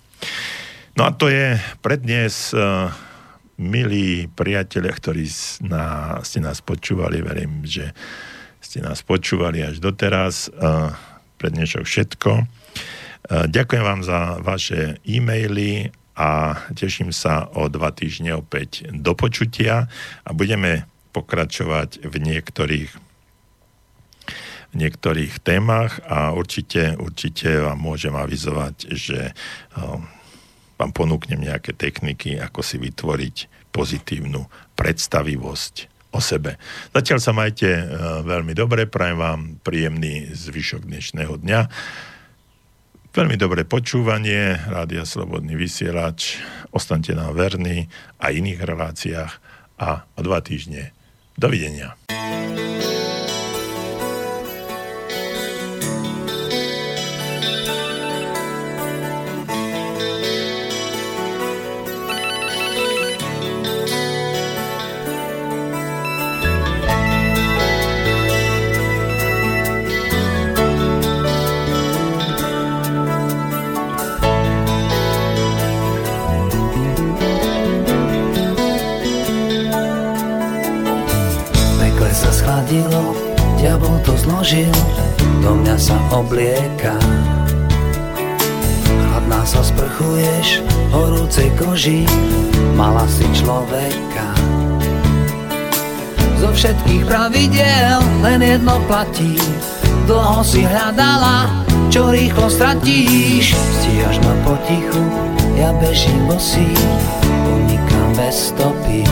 [0.97, 2.89] No a to je prednes uh,
[3.61, 7.93] milí priatelia, ktorí ste nás počúvali, verím, že
[8.57, 10.49] ste nás počúvali až doteraz.
[11.37, 12.31] Pre dnešok všetko.
[13.29, 19.89] Ďakujem vám za vaše e-maily a teším sa o dva týždne opäť do počutia
[20.25, 22.89] a budeme pokračovať v niektorých
[24.71, 29.35] niektorých témach a určite, určite vám môžem avizovať, že
[30.81, 36.59] vám ponúknem nejaké techniky, ako si vytvoriť pozitívnu predstavivosť o sebe.
[36.91, 37.83] Zatiaľ sa majte e,
[38.27, 41.59] veľmi dobre, prajem vám príjemný zvyšok dnešného dňa.
[43.11, 46.39] Veľmi dobré počúvanie, Rádia Slobodný vysielač,
[46.71, 47.87] ostaňte nám verní
[48.19, 49.33] a iných reláciách
[49.79, 50.91] a o dva týždne.
[51.35, 51.95] Dovidenia.
[84.41, 84.73] Zložil,
[85.45, 86.97] do mňa sa oblieka.
[88.89, 92.09] Chladná sa sprchuješ, horúcej koži,
[92.73, 94.33] mala si človeka.
[96.41, 99.37] Zo všetkých pravidel len jedno platí,
[100.09, 101.45] dlho si hľadala,
[101.93, 103.53] čo rýchlo stratíš.
[103.53, 105.05] Stíhaš ma potichu,
[105.53, 106.65] ja bežím bosý,
[107.45, 109.05] unikám bez stopy.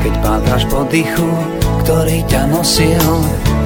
[0.00, 1.57] Keď pátraš po dychu,
[1.88, 3.00] ktorý ťa nosil,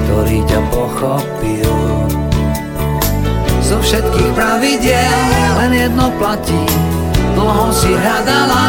[0.07, 1.75] ktorý ťa pochopil.
[3.59, 5.19] Zo všetkých pravidiel
[5.59, 6.63] len jedno platí,
[7.35, 8.63] dlho si hľadala,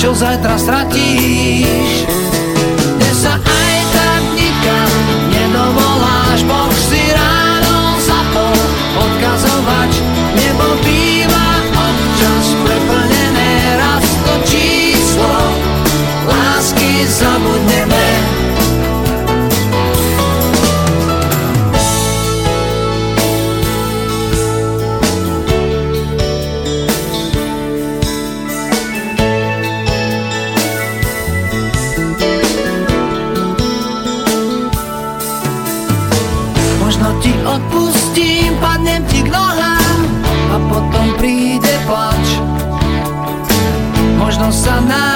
[0.00, 2.23] čo zajtra stratíš.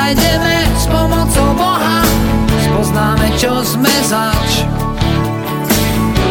[0.09, 2.01] Nájdeme s pomocou Boha,
[2.65, 4.65] spoznáme, čo sme zač.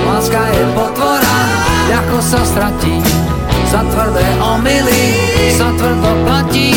[0.01, 1.37] Láska je potvora,
[1.85, 2.97] ľahko sa stratí,
[3.69, 5.13] za tvrdé omily
[5.53, 6.73] sa tvrdo platí.